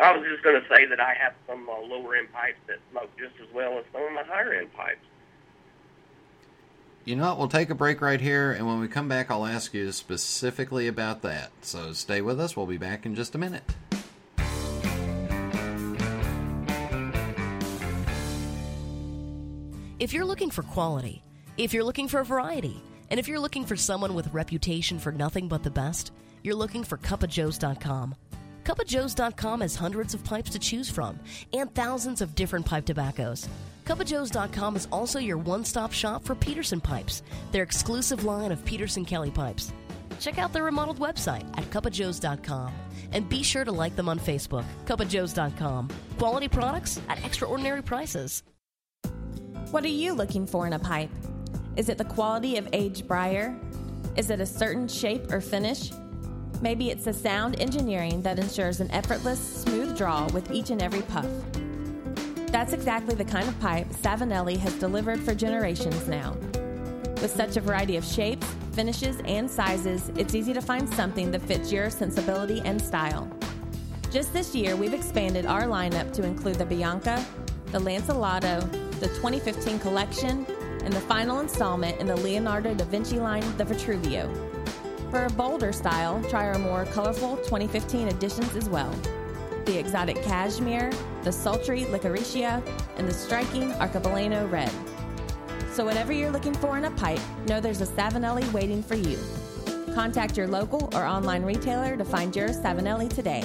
[0.00, 2.76] I was just going to say that I have some uh, lower end pipes that
[2.90, 4.98] smoke just as well as some of my higher end pipes.
[7.06, 7.38] You know what?
[7.38, 10.88] We'll take a break right here, and when we come back, I'll ask you specifically
[10.88, 11.52] about that.
[11.62, 12.56] So stay with us.
[12.56, 13.62] We'll be back in just a minute.
[19.98, 21.22] If you're looking for quality,
[21.56, 25.48] if you're looking for variety, and if you're looking for someone with reputation for nothing
[25.48, 28.14] but the best, you're looking for cupofjoes.com.
[28.64, 31.18] Cupofjoes.com has hundreds of pipes to choose from
[31.52, 33.48] and thousands of different pipe tobaccos.
[33.84, 39.30] Cupofjoes.com is also your one-stop shop for Peterson pipes, their exclusive line of Peterson Kelly
[39.30, 39.72] pipes.
[40.18, 42.72] Check out their remodeled website at cupofjoes.com
[43.12, 44.64] and be sure to like them on Facebook.
[44.86, 45.88] Cupofjoes.com.
[46.18, 48.42] Quality products at extraordinary prices.
[49.70, 51.10] What are you looking for in a pipe?
[51.76, 53.54] Is it the quality of aged briar?
[54.16, 55.92] Is it a certain shape or finish?
[56.62, 61.02] Maybe it's the sound engineering that ensures an effortless, smooth draw with each and every
[61.02, 61.28] puff.
[62.46, 66.34] That's exactly the kind of pipe Savinelli has delivered for generations now.
[67.20, 71.42] With such a variety of shapes, finishes, and sizes, it's easy to find something that
[71.42, 73.30] fits your sensibility and style.
[74.10, 77.22] Just this year, we've expanded our lineup to include the Bianca,
[77.66, 78.60] the Lancelotto,
[79.00, 80.46] the 2015 collection,
[80.86, 84.30] and the final installment in the Leonardo da Vinci line, the Vitruvio.
[85.10, 88.94] For a bolder style, try our more colorful 2015 editions as well.
[89.64, 90.92] The exotic cashmere,
[91.24, 92.62] the sultry licoricia,
[92.98, 94.70] and the striking arcobaleno red.
[95.72, 99.18] So whatever you're looking for in a pipe, know there's a Savinelli waiting for you.
[99.92, 103.42] Contact your local or online retailer to find your Savinelli today.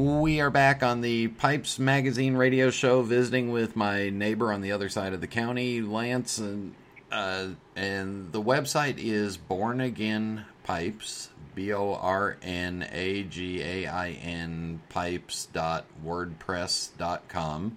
[0.00, 4.72] We are back on the Pipes Magazine radio show, visiting with my neighbor on the
[4.72, 6.74] other side of the county, Lance, and
[7.12, 13.86] uh, and the website is Born Again Pipes, B O R N A G A
[13.86, 17.76] I N Pipes dot WordPress dot com.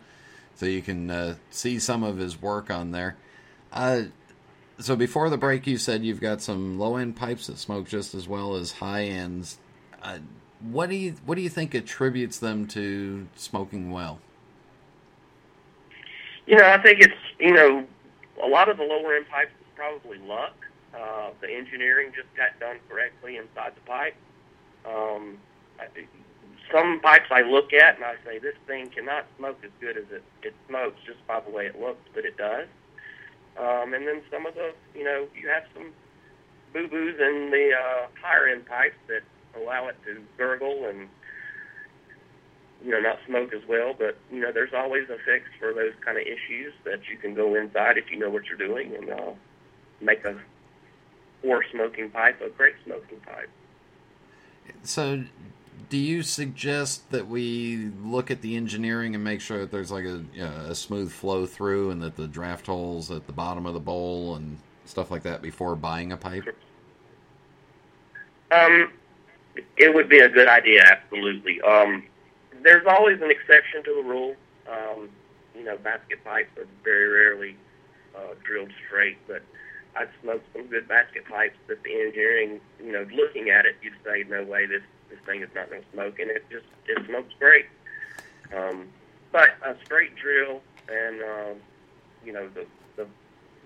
[0.55, 3.17] So you can uh, see some of his work on there.
[3.71, 4.03] Uh,
[4.79, 8.15] so before the break, you said you've got some low end pipes that smoke just
[8.15, 9.57] as well as high ends.
[10.71, 14.19] What do you what do you think attributes them to smoking well?
[16.45, 17.85] You know, I think it's you know
[18.41, 20.55] a lot of the lower end pipes is probably luck.
[20.93, 24.15] Uh, the engineering just got done correctly inside the pipe.
[24.85, 25.37] Um,
[25.79, 25.87] I,
[26.71, 30.05] some pipes I look at and I say this thing cannot smoke as good as
[30.11, 32.67] it, it smokes just by the way it looks, but it does.
[33.57, 35.91] Um, and then some of the, you know, you have some
[36.73, 39.21] boo boos in the uh, higher end pipes that
[39.55, 41.07] allow it to gurgle and
[42.83, 43.93] you know not smoke as well.
[43.97, 47.33] But you know, there's always a fix for those kind of issues that you can
[47.33, 49.31] go inside if you know what you're doing and uh,
[50.01, 50.35] make a
[51.41, 53.49] poor smoking pipe a great smoking pipe.
[54.83, 55.23] So,
[55.89, 60.05] do you suggest that we look at the engineering and make sure that there's like
[60.05, 60.23] a,
[60.69, 64.35] a smooth flow through and that the draft holes at the bottom of the bowl
[64.35, 66.43] and stuff like that before buying a pipe?
[68.51, 68.91] Um,
[69.77, 71.61] it would be a good idea, absolutely.
[71.61, 72.03] Um,
[72.63, 74.35] there's always an exception to the rule.
[74.71, 75.09] Um,
[75.55, 77.57] you know, basket pipes are very rarely
[78.15, 79.43] uh, drilled straight, but
[79.95, 83.93] I've smoked some good basket pipes that the engineering, you know, looking at it, you'd
[84.03, 86.97] say, no way, this this thing is not going to smoke, and it just it
[87.05, 87.65] smokes great.
[88.55, 88.87] Um,
[89.31, 91.57] but a straight drill and um,
[92.25, 93.07] you know the the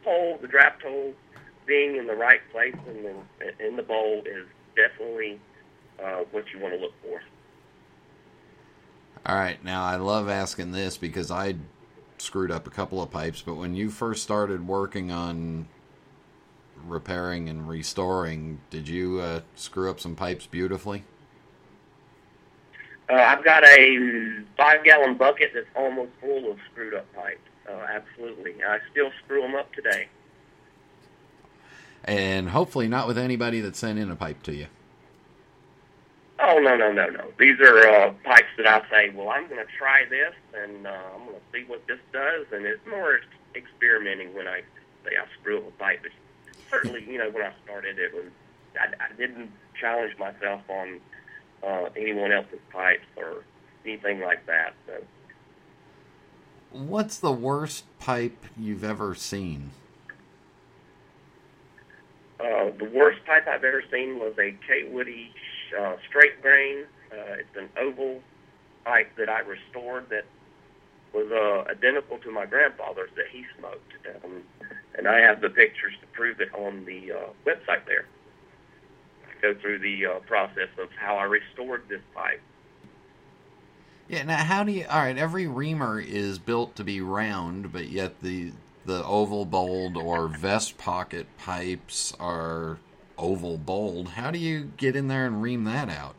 [0.04, 1.14] hole, the draft hole,
[1.66, 4.46] being in the right place in the in the bowl is
[4.76, 5.40] definitely
[6.04, 7.22] uh, what you want to look for.
[9.26, 11.56] All right, now I love asking this because I
[12.18, 15.68] screwed up a couple of pipes, but when you first started working on
[16.86, 21.04] repairing and restoring, did you uh, screw up some pipes beautifully?
[23.10, 27.40] Uh, I've got a five gallon bucket that's almost full of screwed up pipes.
[27.68, 28.56] Uh, absolutely.
[28.64, 30.08] I still screw them up today.
[32.04, 34.68] And hopefully not with anybody that sent in a pipe to you.
[36.40, 37.26] Oh no no no no!
[37.40, 40.92] These are uh, pipes that I say, well, I'm going to try this, and uh,
[41.16, 43.20] I'm going to see what this does, and it's more
[43.56, 44.62] experimenting when I
[45.04, 46.04] say I screw up a pipe.
[46.04, 46.12] But
[46.70, 48.26] certainly, you know, when I started, it was
[48.80, 51.00] I, I didn't challenge myself on
[51.64, 53.44] uh, anyone else's pipes or
[53.84, 54.76] anything like that.
[54.86, 55.04] So.
[56.72, 59.72] What's the worst pipe you've ever seen?
[62.40, 65.30] Uh, the worst pipe I've ever seen was a Kaywoodie
[65.78, 66.86] uh, straight grain.
[67.12, 68.22] Uh, it's an oval
[68.86, 70.26] pipe that I restored that
[71.14, 73.94] was uh, identical to my grandfather's that he smoked.
[74.24, 74.44] Um,
[74.98, 78.06] and I have the pictures to prove it on the uh, website there.
[79.24, 82.42] I go through the uh, process of how I restored this pipe.
[84.08, 84.86] Yeah, now how do you?
[84.90, 88.54] All right, every reamer is built to be round, but yet the
[88.86, 92.78] the oval bowled or vest pocket pipes are
[93.18, 94.10] oval bowled.
[94.10, 96.16] How do you get in there and ream that out?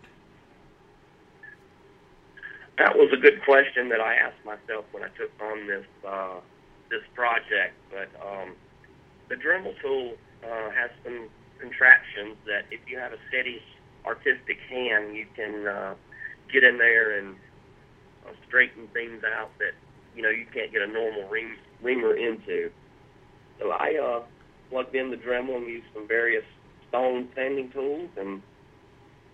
[2.79, 6.37] That was a good question that I asked myself when I took on this uh,
[6.91, 7.75] this project.
[7.91, 8.55] But um,
[9.29, 13.61] the Dremel tool uh, has some contraptions that, if you have a steady
[14.07, 15.95] artistic hand, you can uh,
[16.53, 17.35] get in there and
[18.27, 19.73] uh, straighten things out that
[20.15, 22.71] you know you can't get a normal ream, reamer into.
[23.59, 24.23] So I uh,
[24.71, 26.45] plugged in the Dremel and used some various
[26.89, 28.43] stone sanding tools, and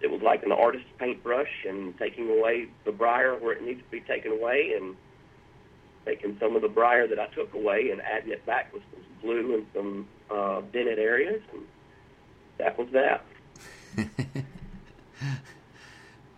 [0.01, 3.90] it was like an artist's paintbrush and taking away the briar where it needs to
[3.90, 4.96] be taken away, and
[6.05, 9.02] taking some of the briar that I took away and adding it back with some
[9.23, 11.63] glue and some uh, dented areas, and
[12.59, 13.25] that was that.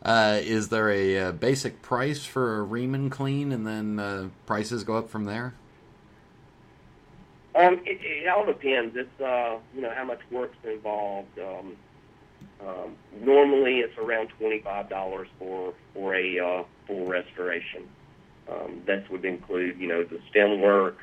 [0.03, 4.29] uh, is there a, a, basic price for a ream and clean, and then uh,
[4.47, 5.55] prices go up from there?
[7.57, 8.97] Um, it, it all depends.
[8.97, 11.39] It's uh, you know how much work's involved.
[11.39, 11.77] Um,
[12.61, 17.89] um, normally, it's around twenty five dollars for for a uh, full restoration.
[18.51, 20.99] Um, that would include you know the stem work,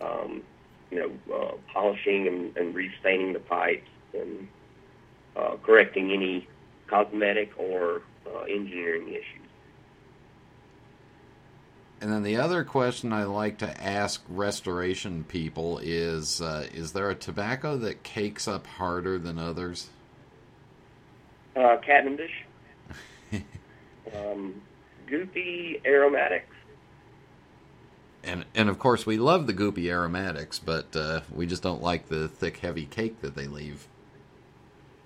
[0.00, 0.42] um,
[0.90, 4.46] you know uh, polishing and, and restaining the pipes and
[5.36, 6.46] uh, correcting any
[6.86, 9.43] cosmetic or uh, engineering issues.
[12.04, 17.08] And then the other question I like to ask restoration people is: uh, Is there
[17.08, 19.88] a tobacco that cakes up harder than others?
[21.56, 22.44] Uh, Cavendish.
[24.14, 24.60] um,
[25.06, 26.54] goopy aromatics.
[28.22, 32.10] And and of course we love the goopy aromatics, but uh, we just don't like
[32.10, 33.88] the thick, heavy cake that they leave.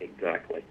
[0.00, 0.64] Exactly.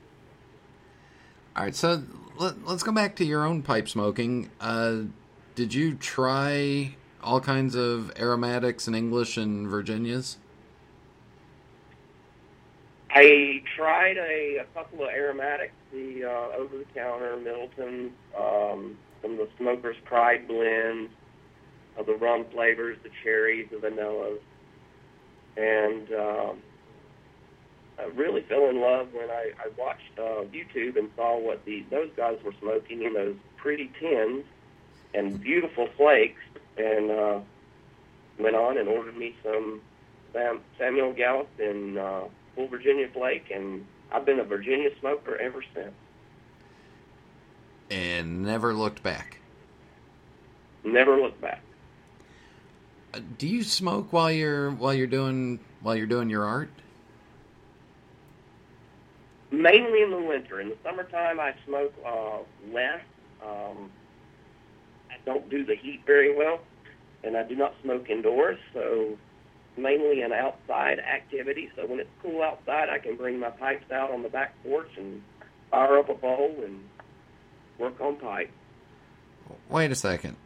[1.55, 2.03] All right, so
[2.37, 4.49] let, us go back to your own pipe smoking.
[4.59, 5.03] Uh,
[5.57, 10.37] did you try all kinds of aromatics in English and Virginias?
[13.09, 19.31] I tried a, a couple of aromatics, the uh, over the counter Middleton, um, some
[19.31, 21.11] of the Smoker's Pride blends,
[21.97, 24.37] of the rum flavors, the cherries, the vanillas,
[25.57, 26.57] and um,
[27.97, 31.83] I really fell in love when I, I watched uh, YouTube and saw what the
[31.89, 34.45] those guys were smoking in those pretty tins
[35.17, 36.41] and beautiful flakes,
[36.77, 37.39] and uh,
[38.39, 39.81] went on and ordered me some
[40.31, 42.21] Sam, Samuel Gawith and uh,
[42.55, 45.93] full Virginia flake, and I've been a Virginia smoker ever since.
[47.89, 49.39] And never looked back.
[50.83, 51.61] Never looked back.
[53.13, 56.69] Uh, do you smoke while you're while you're doing while you're doing your art?
[59.49, 60.59] Mainly in the winter.
[60.59, 62.39] In the summertime, I smoke uh,
[62.71, 63.01] less.
[63.41, 63.89] Um,
[65.27, 66.59] don't do the heat very well,
[67.23, 68.57] and I do not smoke indoors.
[68.73, 69.17] So
[69.77, 71.69] mainly an outside activity.
[71.75, 74.89] So when it's cool outside, I can bring my pipes out on the back porch
[74.97, 75.21] and
[75.69, 76.79] fire up a bowl and
[77.77, 78.49] work on pipe.
[79.69, 80.37] Wait a second.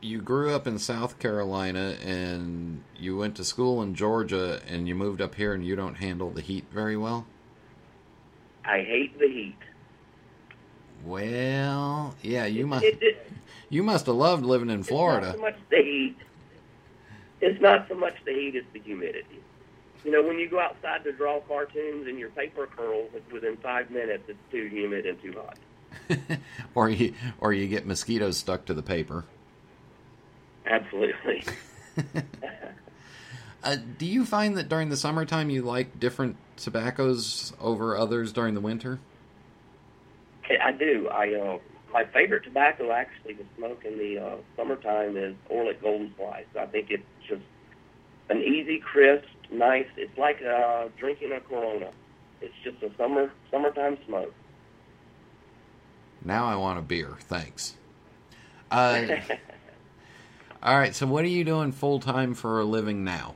[0.00, 4.94] You grew up in South Carolina and you went to school in Georgia and you
[4.94, 7.26] moved up here and you don't handle the heat very well?
[8.64, 9.56] I hate the heat.
[11.08, 12.86] Well, yeah, you must
[13.70, 15.30] you must have loved living in Florida.
[15.30, 16.16] It's not so much the heat
[17.40, 19.40] it's not so much the heat; it's the humidity.
[20.04, 23.90] You know, when you go outside to draw cartoons and your paper curls, within five
[23.90, 25.58] minutes, it's too humid and too hot.
[26.74, 29.24] or you or you get mosquitoes stuck to the paper.
[30.66, 31.44] Absolutely.
[33.64, 38.54] uh, do you find that during the summertime you like different tobaccos over others during
[38.54, 38.98] the winter?
[40.62, 41.08] I do.
[41.08, 41.58] I uh,
[41.92, 46.44] my favorite tobacco actually to smoke in the uh, summertime is Orlik Golden Slice.
[46.58, 47.42] I think it's just
[48.30, 49.86] an easy, crisp, nice.
[49.96, 51.90] It's like uh, drinking a Corona.
[52.40, 54.34] It's just a summer summertime smoke.
[56.24, 57.16] Now I want a beer.
[57.20, 57.74] Thanks.
[58.70, 59.06] Uh,
[60.62, 60.94] all right.
[60.94, 63.34] So, what are you doing full time for a living now?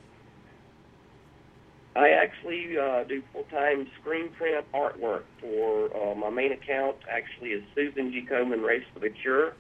[1.95, 6.97] I actually uh, do full-time screen print artwork for uh, my main account.
[7.11, 8.27] Actually, is Susan G.
[8.29, 9.55] Komen Race for the Cure.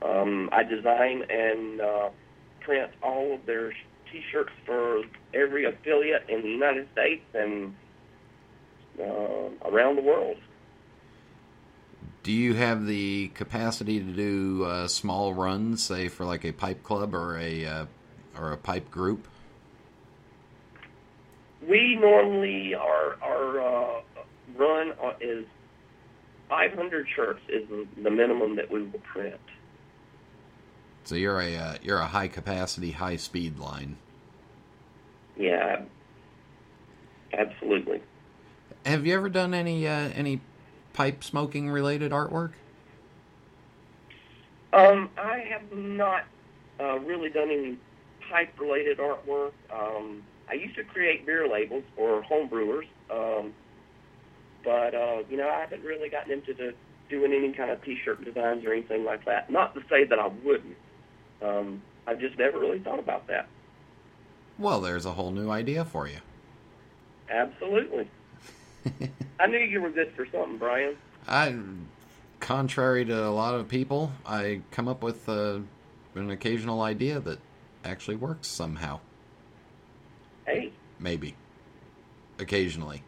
[0.00, 2.08] Um, I design and uh,
[2.60, 3.72] print all of their
[4.10, 5.02] T-shirts for
[5.34, 7.74] every affiliate in the United States and
[8.98, 10.36] uh, around the world.
[12.22, 16.82] Do you have the capacity to do uh, small runs, say for like a pipe
[16.82, 17.86] club or a uh,
[18.38, 19.26] or a pipe group?
[21.68, 24.00] We normally our our uh,
[24.56, 25.44] run is
[26.48, 27.66] 500 shirts is
[28.02, 29.40] the minimum that we will print.
[31.04, 33.96] So you're a uh, you're a high capacity, high speed line.
[35.36, 35.82] Yeah,
[37.32, 38.02] absolutely.
[38.84, 40.40] Have you ever done any uh, any
[40.92, 42.52] pipe smoking related artwork?
[44.72, 46.24] Um, I have not
[46.80, 47.78] uh, really done any
[48.30, 49.52] pipe related artwork.
[49.70, 50.22] Um,
[50.52, 53.54] I used to create beer labels for home brewers, um,
[54.62, 56.74] but uh, you know I haven't really gotten into the,
[57.08, 59.48] doing any kind of T-shirt designs or anything like that.
[59.48, 60.76] Not to say that I wouldn't.
[61.40, 63.48] Um, I've just never really thought about that.
[64.58, 66.18] Well, there's a whole new idea for you.
[67.30, 68.10] Absolutely.
[69.40, 70.96] I knew you were good for something, Brian.
[71.26, 71.56] I,
[72.40, 75.60] contrary to a lot of people, I come up with uh,
[76.14, 77.38] an occasional idea that
[77.84, 79.00] actually works somehow.
[81.02, 81.34] Maybe.
[82.38, 83.02] Occasionally.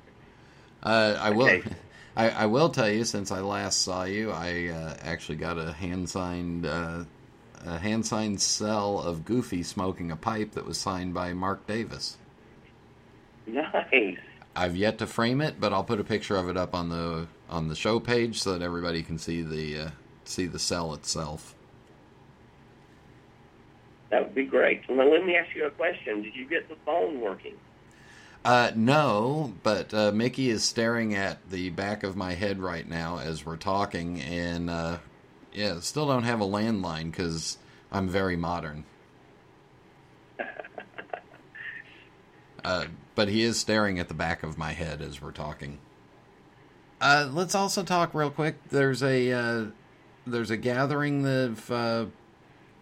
[0.83, 1.63] Uh, I will.
[2.17, 3.05] I, I, will tell you.
[3.05, 7.05] Since I last saw you, I uh, actually got a hand signed uh,
[7.65, 12.19] a hand signed cell of Goofy smoking a pipe that was signed by Marc Davis.
[13.47, 14.19] Nice.
[14.57, 17.27] I've yet to frame it, but I'll put a picture of it up on the
[17.49, 19.91] on the show page so that everybody can see the uh,
[20.25, 21.55] see the cell itself.
[24.11, 24.83] That would be great.
[24.89, 26.23] Well, let me ask you a question.
[26.23, 27.55] Did you get the phone working?
[28.45, 33.19] Uh, no, but uh, Mickey is staring at the back of my head right now
[33.19, 34.99] as we're talking, and uh,
[35.55, 37.57] yeah, still don't have a landline because
[37.91, 38.85] I'm very modern.
[42.65, 45.79] Uh, but he is staring at the back of my head as we're talking.
[46.99, 48.57] Uh, let's also talk real quick.
[48.71, 49.65] There's a uh,
[50.27, 52.07] there's a gathering of uh,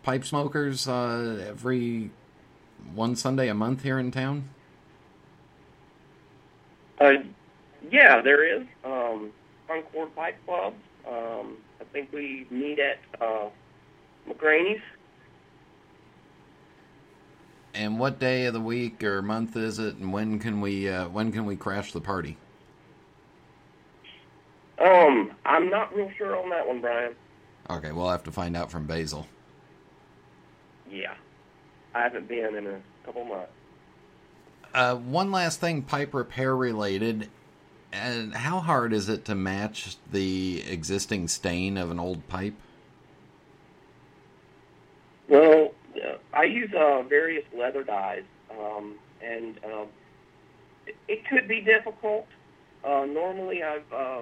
[0.05, 2.11] pipe smokers uh, every
[2.95, 4.51] one Sunday a month here in town.
[7.03, 7.15] Uh,
[7.91, 8.65] yeah, there is.
[8.85, 9.33] Um,
[9.67, 10.75] Concord Pipe Club.
[11.07, 13.49] Um, I think we meet at uh,
[14.29, 14.81] McGraney's.
[17.75, 19.97] And what day of the week or month is it?
[19.97, 22.37] And when can we uh, when can we crash the party?
[24.79, 27.15] Um, I'm not real sure on that one, Brian.
[27.71, 29.27] Okay, we'll have to find out from Basil.
[30.91, 31.15] Yeah,
[31.95, 33.53] I haven't been in a couple months.
[34.75, 37.29] Uh, one last thing, pipe repair related.
[37.93, 42.55] And how hard is it to match the existing stain of an old pipe?
[45.29, 49.59] Well, uh, I use uh, various leather dyes, um, and
[50.87, 52.27] it, it could be difficult.
[52.85, 54.21] Uh, normally, I've uh,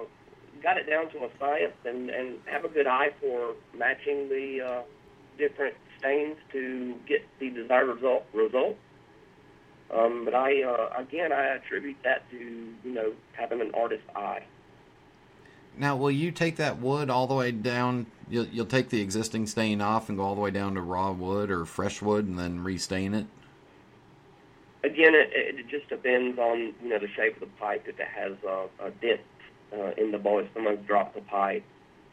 [0.61, 4.61] got it down to a science and, and have a good eye for matching the
[4.61, 4.81] uh,
[5.37, 8.25] different stains to get the desired result.
[8.33, 8.77] result.
[9.93, 14.43] Um, but I, uh, again, I attribute that to you know having an artist's eye.
[15.77, 18.07] Now, will you take that wood all the way down?
[18.29, 21.11] You'll, you'll take the existing stain off and go all the way down to raw
[21.11, 23.25] wood or fresh wood and then restain it?
[24.83, 27.85] Again, it, it just depends on you know the shape of the pipe.
[27.87, 29.21] If it has a, a dent
[29.73, 31.63] uh, in the bowl, if someone's dropped the pipe,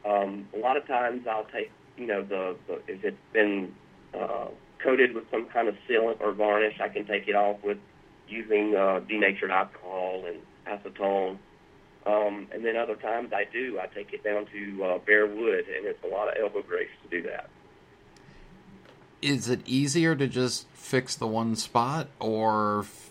[0.05, 3.75] um, a lot of times I'll take you know the, the if it's been
[4.15, 4.49] uh,
[4.83, 7.79] coated with some kind of sealant or varnish, I can take it off with
[8.29, 11.39] using uh, denatured alcohol and acetone.
[12.07, 13.79] Um, and then other times I do.
[13.81, 16.89] I take it down to uh, bare wood, and it's a lot of elbow grease
[17.03, 17.51] to do that.
[19.21, 23.11] Is it easier to just fix the one spot or f-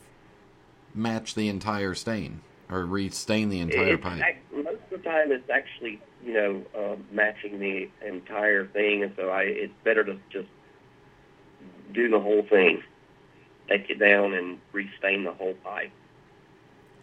[0.96, 4.24] match the entire stain or restain the entire it's, pipe?
[4.24, 9.14] ac- most of the time, it's actually you know uh, matching the entire thing, and
[9.18, 10.48] so I it's better to just
[11.94, 12.84] do the whole thing,
[13.68, 15.92] take it down and restain the whole pipe.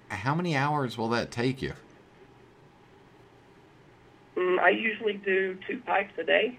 [0.08, 1.72] How many hours will that take you?
[4.36, 6.58] Mm, I usually do two pipes a day.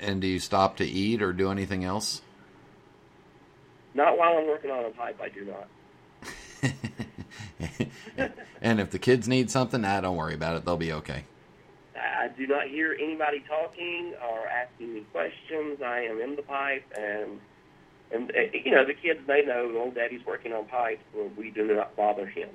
[0.00, 2.22] And do you stop to eat or do anything else?
[3.94, 5.68] Not while I'm working on a pipe, I do not.
[8.60, 10.64] and if the kids need something, ah, don't worry about it.
[10.64, 11.24] They'll be okay.
[11.98, 15.80] I do not hear anybody talking or asking me questions.
[15.84, 17.40] I am in the pipe, and
[18.12, 21.02] and uh, you know the kids they know old daddy's working on pipes.
[21.14, 22.50] but we do not bother him.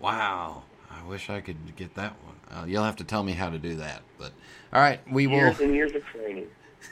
[0.00, 0.64] Wow.
[0.90, 2.36] I wish I could get that one.
[2.50, 4.02] Uh, you'll have to tell me how to do that.
[4.18, 4.32] But
[4.72, 5.36] all right, we will.
[5.36, 6.48] Years and years of training.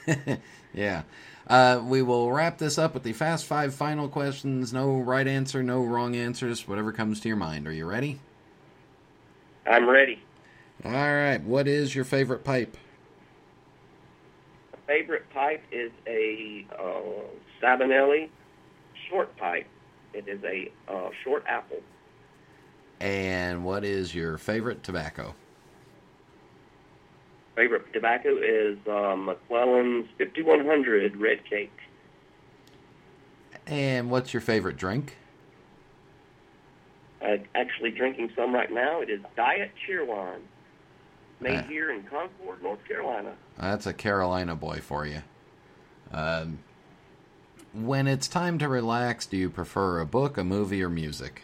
[0.73, 1.03] yeah.
[1.47, 4.71] Uh, we will wrap this up with the fast five final questions.
[4.71, 6.67] No right answer, no wrong answers.
[6.67, 7.67] Whatever comes to your mind.
[7.67, 8.19] Are you ready?
[9.67, 10.21] I'm ready.
[10.83, 11.41] All right.
[11.43, 12.75] What is your favorite pipe?
[14.73, 17.01] My favorite pipe is a uh,
[17.61, 18.29] Savinelli
[19.09, 19.67] short pipe.
[20.13, 21.81] It is a uh, short apple.
[22.99, 25.35] And what is your favorite tobacco?
[27.55, 31.71] Favorite tobacco is uh, McClelland's 5100 Red Cake.
[33.67, 35.17] And what's your favorite drink?
[37.21, 39.01] I'm actually drinking some right now.
[39.01, 40.41] It is Diet Cheerwine,
[41.41, 41.63] made Ah.
[41.63, 43.33] here in Concord, North Carolina.
[43.59, 45.23] That's a Carolina boy for you.
[46.11, 46.59] Um,
[47.73, 51.41] when it's time to relax, do you prefer a book, a movie, or music?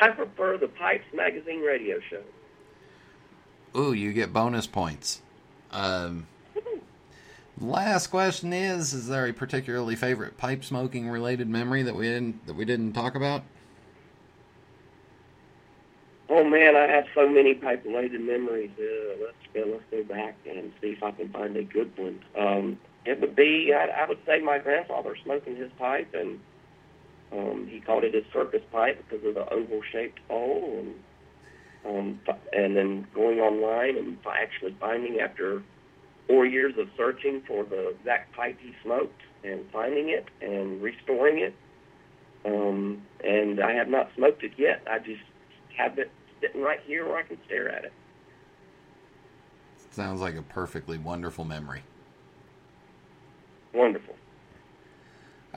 [0.00, 2.22] I prefer the Pipes Magazine radio show.
[3.78, 5.22] Ooh, you get bonus points.
[5.70, 6.26] Um,
[7.60, 12.46] last question is: Is there a particularly favorite pipe smoking related memory that we didn't
[12.46, 13.42] that we didn't talk about?
[16.30, 18.70] Oh man, I have so many pipe related memories.
[18.78, 22.22] Uh, let's go, let's go back and see if I can find a good one.
[22.38, 26.38] Um, it would be, I, I would say, my grandfather smoking his pipe, and
[27.32, 30.94] um, he called it his circus pipe because of the oval shaped bowl, and
[31.86, 32.20] um,
[32.52, 35.62] and then going online and actually finding after
[36.26, 41.38] four years of searching for the exact pipe he smoked and finding it and restoring
[41.38, 41.54] it.
[42.44, 44.82] Um, and I have not smoked it yet.
[44.90, 45.22] I just
[45.76, 46.10] have it
[46.40, 47.92] sitting right here where I can stare at it.
[49.90, 51.82] Sounds like a perfectly wonderful memory.
[53.72, 54.14] Wonderful.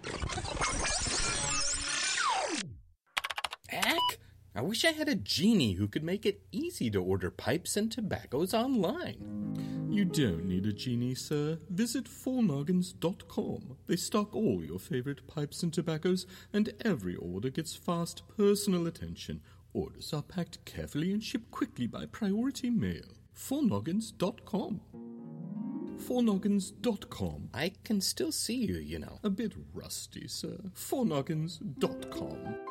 [4.54, 7.89] I wish I had a genie who could make it easy to order pipes and
[7.89, 9.88] tobaccos online.
[9.89, 11.58] You don't need a genie, sir.
[11.70, 13.78] Visit fournoggins.com.
[13.88, 19.41] They stock all your favorite pipes and tobaccos, and every order gets fast personal attention.
[19.74, 23.18] Orders are packed carefully and shipped quickly by priority mail.
[23.34, 24.82] fournoggins.com.
[25.97, 27.49] fournoggins.com.
[27.54, 29.20] I can still see you, you know.
[29.24, 30.58] A bit rusty, sir.
[30.74, 32.71] fournoggins.com.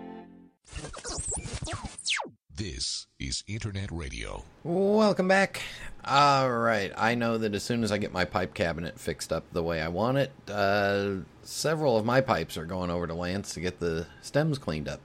[2.55, 4.43] This is Internet Radio.
[4.63, 5.61] Welcome back.
[6.05, 6.91] All right.
[6.95, 9.81] I know that as soon as I get my pipe cabinet fixed up the way
[9.81, 13.79] I want it, uh, several of my pipes are going over to Lance to get
[13.79, 15.01] the stems cleaned up.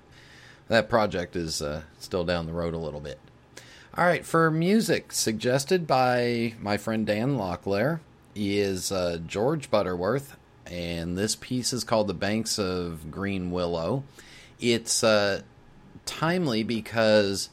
[0.68, 3.18] That project is uh, still down the road a little bit.
[3.96, 4.24] All right.
[4.24, 8.00] For music suggested by my friend Dan Locklear
[8.34, 14.04] is uh, George Butterworth, and this piece is called "The Banks of Green Willow."
[14.58, 15.42] It's uh,
[16.06, 17.50] timely because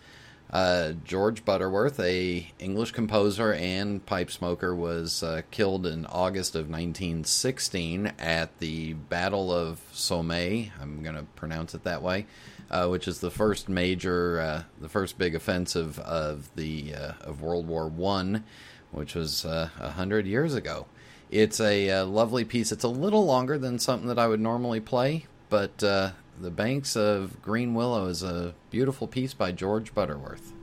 [0.54, 6.70] uh, George Butterworth, a English composer and pipe smoker, was uh, killed in August of
[6.70, 10.32] 1916 at the Battle of Somme.
[10.80, 12.28] I'm going to pronounce it that way,
[12.70, 17.42] uh, which is the first major, uh, the first big offensive of the uh, of
[17.42, 18.44] World War One,
[18.92, 20.86] which was uh, a hundred years ago.
[21.32, 22.72] It's a lovely piece.
[22.72, 25.82] It's a little longer than something that I would normally play, but
[26.40, 30.54] the Banks of Green Willow is a beautiful piece by George Butterworth.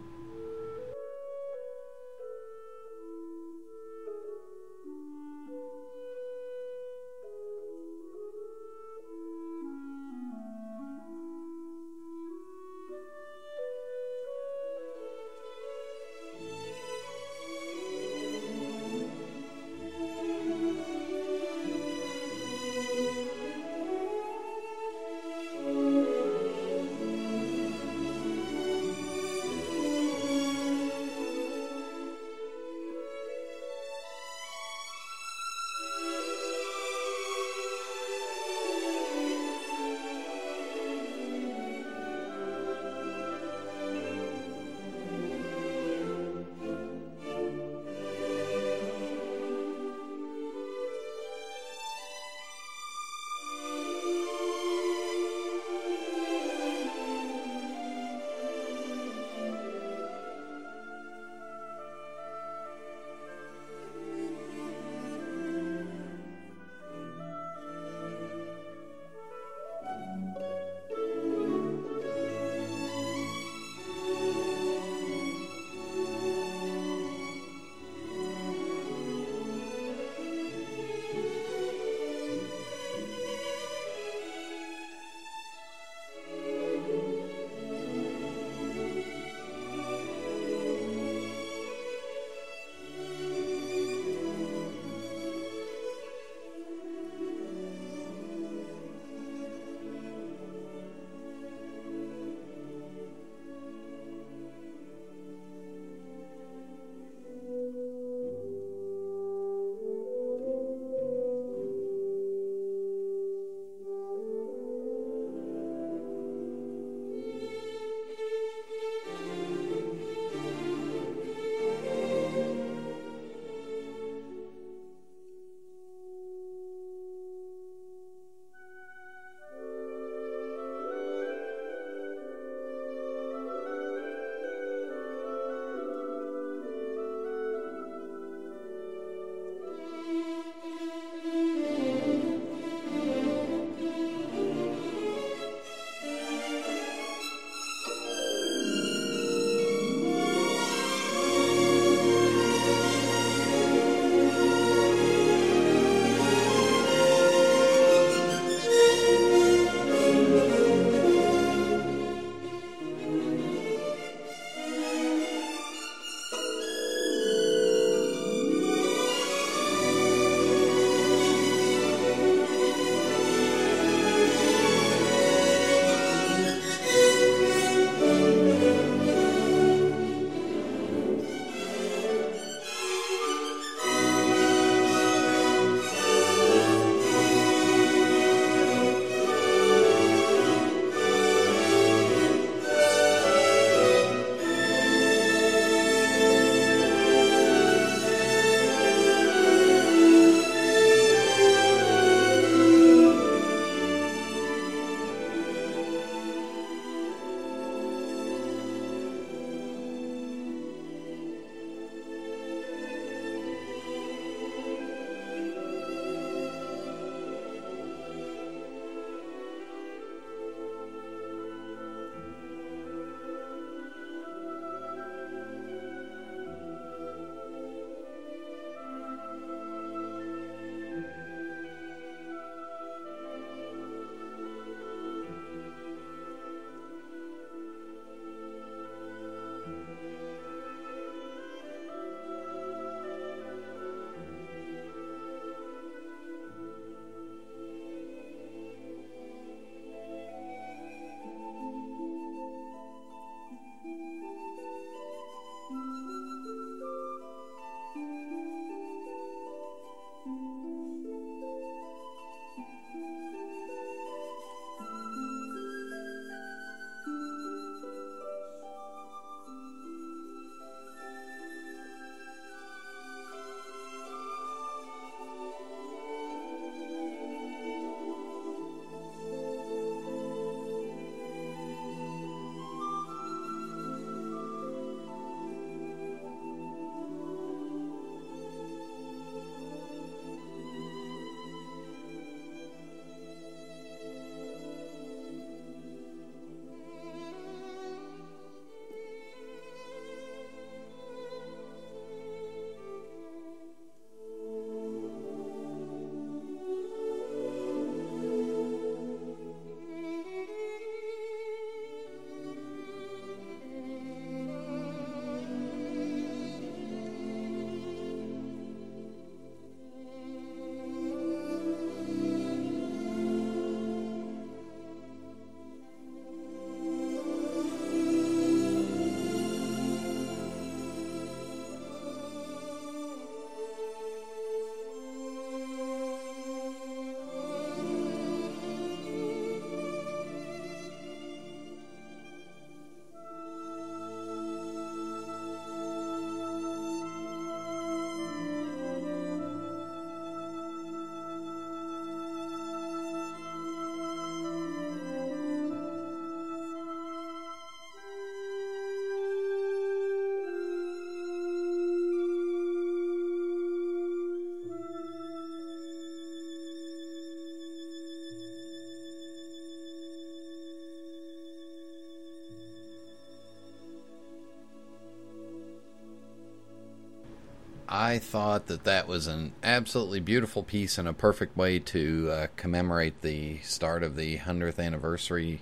[378.10, 382.46] I thought that that was an absolutely beautiful piece and a perfect way to uh,
[382.56, 385.60] commemorate the start of the 100th anniversary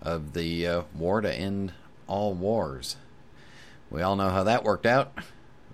[0.00, 1.72] of the uh, war to end
[2.06, 2.94] all wars.
[3.90, 5.18] We all know how that worked out.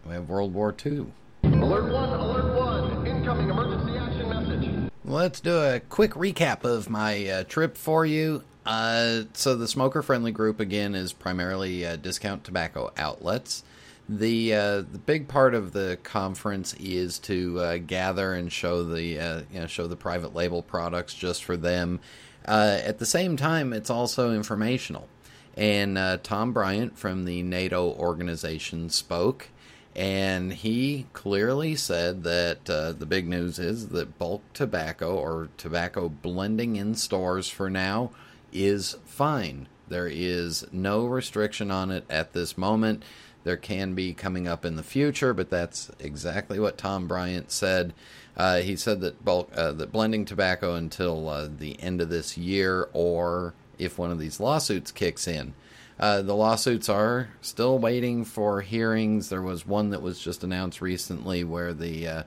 [0.07, 1.09] We have World War II.
[1.45, 4.91] Alert 1, Alert 1, incoming emergency action message.
[5.05, 8.43] Let's do a quick recap of my uh, trip for you.
[8.65, 13.65] Uh, so, the smoker friendly group again is primarily uh, discount tobacco outlets.
[14.09, 19.19] The uh, the big part of the conference is to uh, gather and show the
[19.19, 22.01] uh, you know show the private label products just for them.
[22.45, 25.09] at the same time, it's also informational.
[25.57, 29.49] And Tom Briant from the NATO organization spoke
[29.97, 36.11] and he clearly said that uh, the big news is that bulk tobacco or tobacco
[36.11, 38.11] blending in stores for now
[38.53, 39.67] is fine.
[39.89, 43.05] There is no restriction on it at this moment.
[43.47, 47.95] There can be coming up in the future, but that's exactly what Tom Briant said.
[48.37, 52.37] Uh, he said that bulk uh, that blending tobacco until uh, the end of this
[52.37, 55.55] year, or if one of these lawsuits kicks in.
[55.97, 59.29] Uh, the lawsuits are still waiting for hearings.
[59.29, 62.23] There was one that was just announced recently where the uh,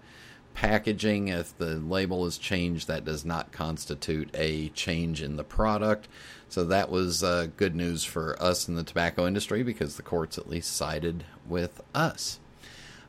[0.59, 6.09] packaging, if the label is changed, that does not constitute a change in the product.
[6.49, 10.37] So that was uh, good news for us in the tobacco industry because the courts
[10.37, 12.41] at least sided with us.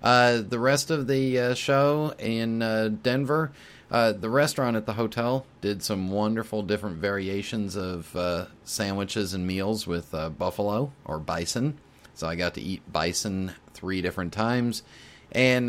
[0.01, 3.51] Uh, the rest of the uh, show in uh, Denver
[3.91, 9.45] uh, the restaurant at the hotel did some wonderful different variations of uh, sandwiches and
[9.45, 11.77] meals with buffalo or bison.
[12.15, 14.85] So I got to eat bison three different times,
[15.33, 15.69] and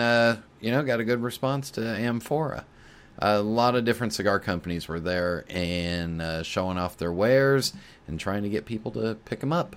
[0.61, 2.65] you know got a good response to Amphora.
[3.19, 7.73] A lot of different cigar companies were there and uh, showing off their wares
[8.07, 9.75] and trying to get people to pick them up.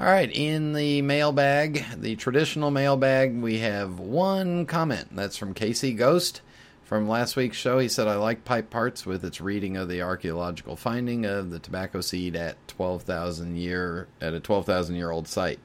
[0.00, 5.14] All right, in the mailbag, the traditional mailbag, we have one comment.
[5.14, 6.40] That's from Casey Ghost.
[6.82, 10.02] From last week's show, he said, I like pipe parts with its reading of the
[10.02, 15.60] archaeological finding of the tobacco seed at 12,000 year at a 12,000 year old site.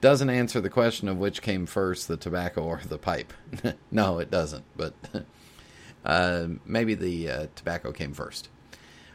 [0.00, 3.32] Doesn't answer the question of which came first, the tobacco or the pipe.
[3.90, 4.94] no, it doesn't, but
[6.04, 8.48] uh, maybe the uh, tobacco came first.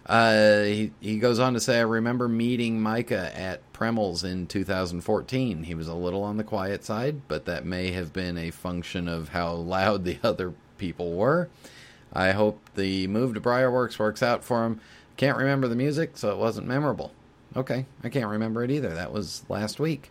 [0.05, 5.63] Uh, he, he goes on to say, I remember meeting Micah at Premel's in 2014.
[5.63, 9.07] He was a little on the quiet side, but that may have been a function
[9.07, 11.49] of how loud the other people were.
[12.11, 14.81] I hope the move to Briarworks works out for him.
[15.15, 17.13] Can't remember the music, so it wasn't memorable.
[17.55, 18.89] Okay, I can't remember it either.
[18.89, 20.09] That was last week.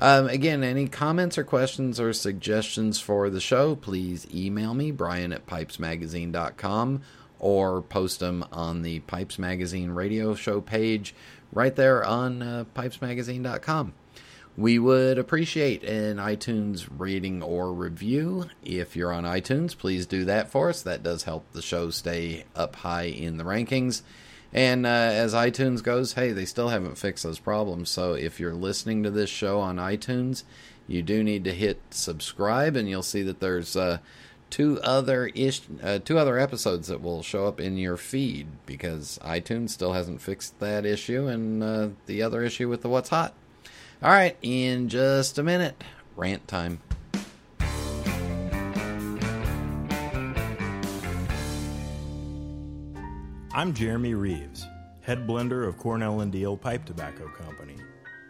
[0.00, 5.30] Um, again, any comments or questions or suggestions for the show, please email me, brian
[5.32, 7.02] at pipesmagazine.com,
[7.38, 11.14] or post them on the Pipes Magazine radio show page
[11.52, 13.92] right there on uh, pipesmagazine.com.
[14.56, 18.46] We would appreciate an iTunes rating or review.
[18.64, 20.82] If you're on iTunes, please do that for us.
[20.82, 24.02] That does help the show stay up high in the rankings.
[24.52, 27.88] And uh, as iTunes goes, hey, they still haven't fixed those problems.
[27.88, 30.42] So if you're listening to this show on iTunes,
[30.88, 33.98] you do need to hit subscribe, and you'll see that there's uh,
[34.50, 39.20] two other ish, uh, two other episodes that will show up in your feed because
[39.22, 43.34] iTunes still hasn't fixed that issue, and uh, the other issue with the what's hot.
[44.02, 45.82] All right, in just a minute,
[46.16, 46.80] rant time.
[53.52, 54.64] I'm Jeremy Reeves,
[55.00, 57.74] head blender of Cornell and Diehl Pipe Tobacco Company.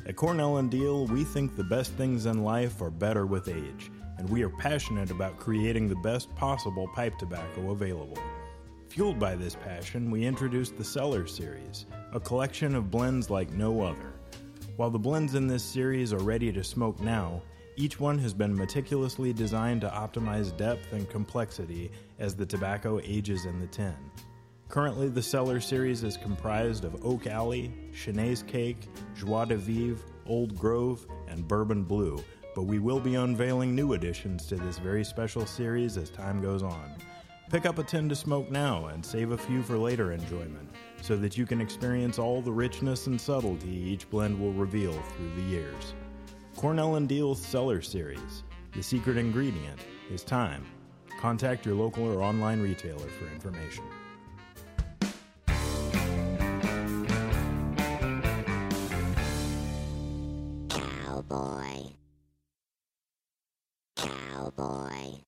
[0.06, 3.90] At Cornell and Diehl, we think the best things in life are better with age,
[4.16, 8.16] and we are passionate about creating the best possible pipe tobacco available.
[8.88, 13.82] Fueled by this passion, we introduced the Cellar Series, a collection of blends like no
[13.82, 14.14] other.
[14.76, 17.42] While the blends in this series are ready to smoke now,
[17.76, 23.44] each one has been meticulously designed to optimize depth and complexity as the tobacco ages
[23.44, 23.94] in the tin.
[24.70, 30.56] Currently, the Cellar series is comprised of Oak Alley, Cheneys Cake, Joie de Vivre, Old
[30.56, 32.22] Grove, and Bourbon Blue,
[32.54, 36.62] but we will be unveiling new additions to this very special series as time goes
[36.62, 36.94] on.
[37.50, 40.70] Pick up a tin to smoke now and save a few for later enjoyment
[41.02, 45.34] so that you can experience all the richness and subtlety each blend will reveal through
[45.34, 45.94] the years.
[46.56, 48.44] Cornell and Diehl's Cellar Series.
[48.76, 49.80] The secret ingredient
[50.12, 50.64] is time.
[51.18, 53.82] Contact your local or online retailer for information.
[61.30, 61.92] Cowboy.
[63.94, 65.20] Cowboy.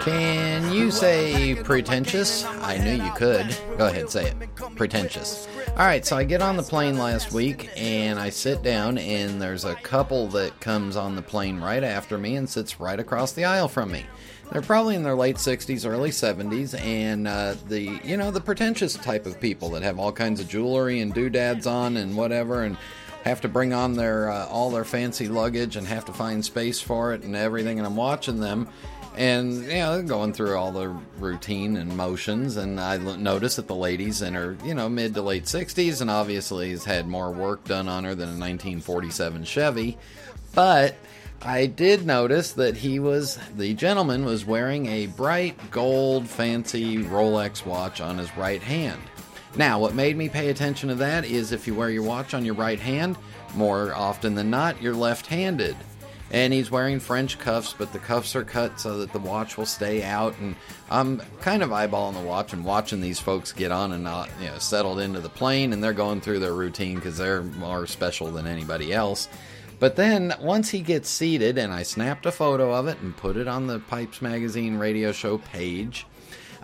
[0.00, 2.44] Can you say pretentious?
[2.46, 3.54] I knew you could.
[3.76, 4.36] Go ahead, say it.
[4.74, 5.46] Pretentious.
[5.74, 9.40] All right, so I get on the plane last week and I sit down, and
[9.40, 13.32] there's a couple that comes on the plane right after me and sits right across
[13.32, 14.04] the aisle from me.
[14.52, 18.92] They're probably in their late 60s, early 70s, and uh, the you know the pretentious
[18.92, 22.76] type of people that have all kinds of jewelry and doodads on and whatever, and
[23.24, 26.82] have to bring on their uh, all their fancy luggage and have to find space
[26.82, 27.78] for it and everything.
[27.78, 28.68] And I'm watching them,
[29.16, 30.88] and you know going through all the
[31.18, 35.12] routine and motions and i l- noticed that the ladies in her you know mid
[35.12, 39.44] to late 60s and obviously has had more work done on her than a 1947
[39.44, 39.98] chevy.
[40.54, 40.96] But
[41.42, 47.66] i did notice that he was the gentleman was wearing a bright gold fancy rolex
[47.66, 49.00] watch on his right hand.
[49.56, 52.46] Now what made me pay attention to that is if you wear your watch on
[52.46, 53.16] your right hand
[53.54, 55.76] more often than not you're left-handed
[56.32, 59.66] and he's wearing French cuffs, but the cuffs are cut so that the watch will
[59.66, 60.34] stay out.
[60.38, 60.56] And
[60.90, 64.46] I'm kind of eyeballing the watch and watching these folks get on and not, you
[64.46, 68.30] know, settled into the plane, and they're going through their routine because they're more special
[68.32, 69.28] than anybody else.
[69.78, 73.36] But then once he gets seated, and I snapped a photo of it and put
[73.36, 76.06] it on the Pipes Magazine radio show page,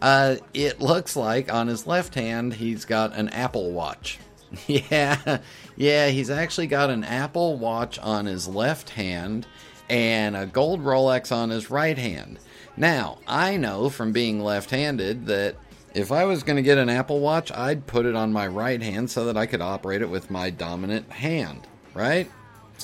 [0.01, 4.19] uh, it looks like on his left hand he's got an Apple Watch.
[4.67, 5.39] Yeah,
[5.77, 9.47] yeah, he's actually got an Apple Watch on his left hand
[9.89, 12.39] and a gold Rolex on his right hand.
[12.77, 15.57] Now, I know from being left handed that
[15.95, 18.81] if I was going to get an Apple Watch, I'd put it on my right
[18.81, 22.31] hand so that I could operate it with my dominant hand, right?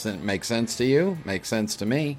[0.04, 1.18] Makes sense to you?
[1.24, 2.18] Makes sense to me.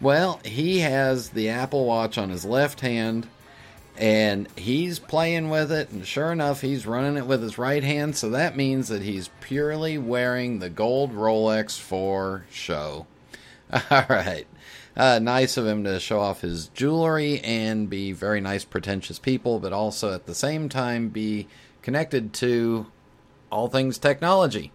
[0.00, 3.26] Well, he has the Apple Watch on his left hand
[3.98, 8.16] and he's playing with it and sure enough he's running it with his right hand.
[8.16, 13.06] So that means that he's purely wearing the gold rolex for show.
[13.90, 14.46] All right.
[14.96, 19.58] Uh, nice of him to show off his jewelry and be very nice pretentious people
[19.58, 21.46] but also at the same time be
[21.82, 22.86] connected to
[23.50, 24.72] all things technology.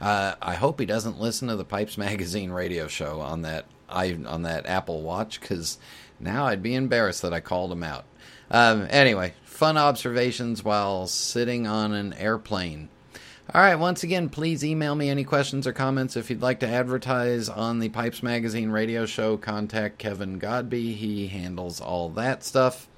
[0.00, 4.16] Uh, i hope he doesn't listen to the pipes magazine radio show on that I,
[4.26, 5.76] on that apple watch because
[6.18, 8.04] now i'd be embarrassed that i called him out
[8.50, 12.88] um, anyway, fun observations while sitting on an airplane.
[13.54, 16.16] All right, once again, please email me any questions or comments.
[16.16, 20.94] If you'd like to advertise on the Pipes Magazine radio show, contact Kevin Godbee.
[20.94, 22.88] He handles all that stuff.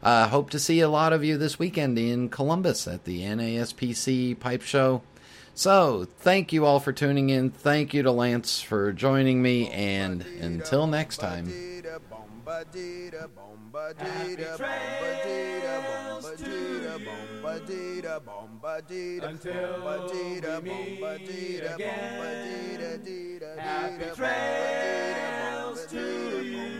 [0.00, 4.38] Uh, hope to see a lot of you this weekend in Columbus at the NASPC
[4.38, 5.02] Pipe Show.
[5.54, 7.50] So, thank you all for tuning in.
[7.50, 11.52] Thank you to Lance for joining me, and until next time.
[12.48, 13.10] Happy
[14.56, 21.00] trails to bombadita, bombadita, until we meet
[21.62, 22.40] again.
[23.58, 26.04] Happy trails to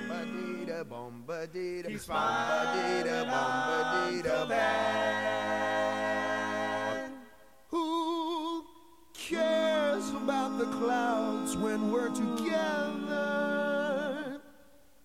[0.09, 5.19] bombadita, bombadita, keep smiling until then.
[7.69, 8.65] Who
[9.13, 13.88] cares about the clouds when we're together?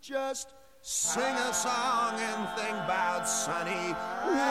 [0.04, 0.50] Just
[0.86, 3.96] Sing a song and think about sunny
[4.28, 4.44] weather.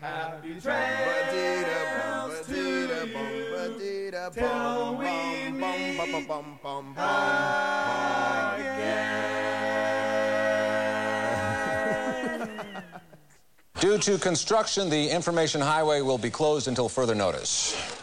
[0.00, 6.00] Happy trails to you till we meet
[8.56, 9.04] again.
[13.78, 17.94] Due to construction, the information highway will be closed until further notice.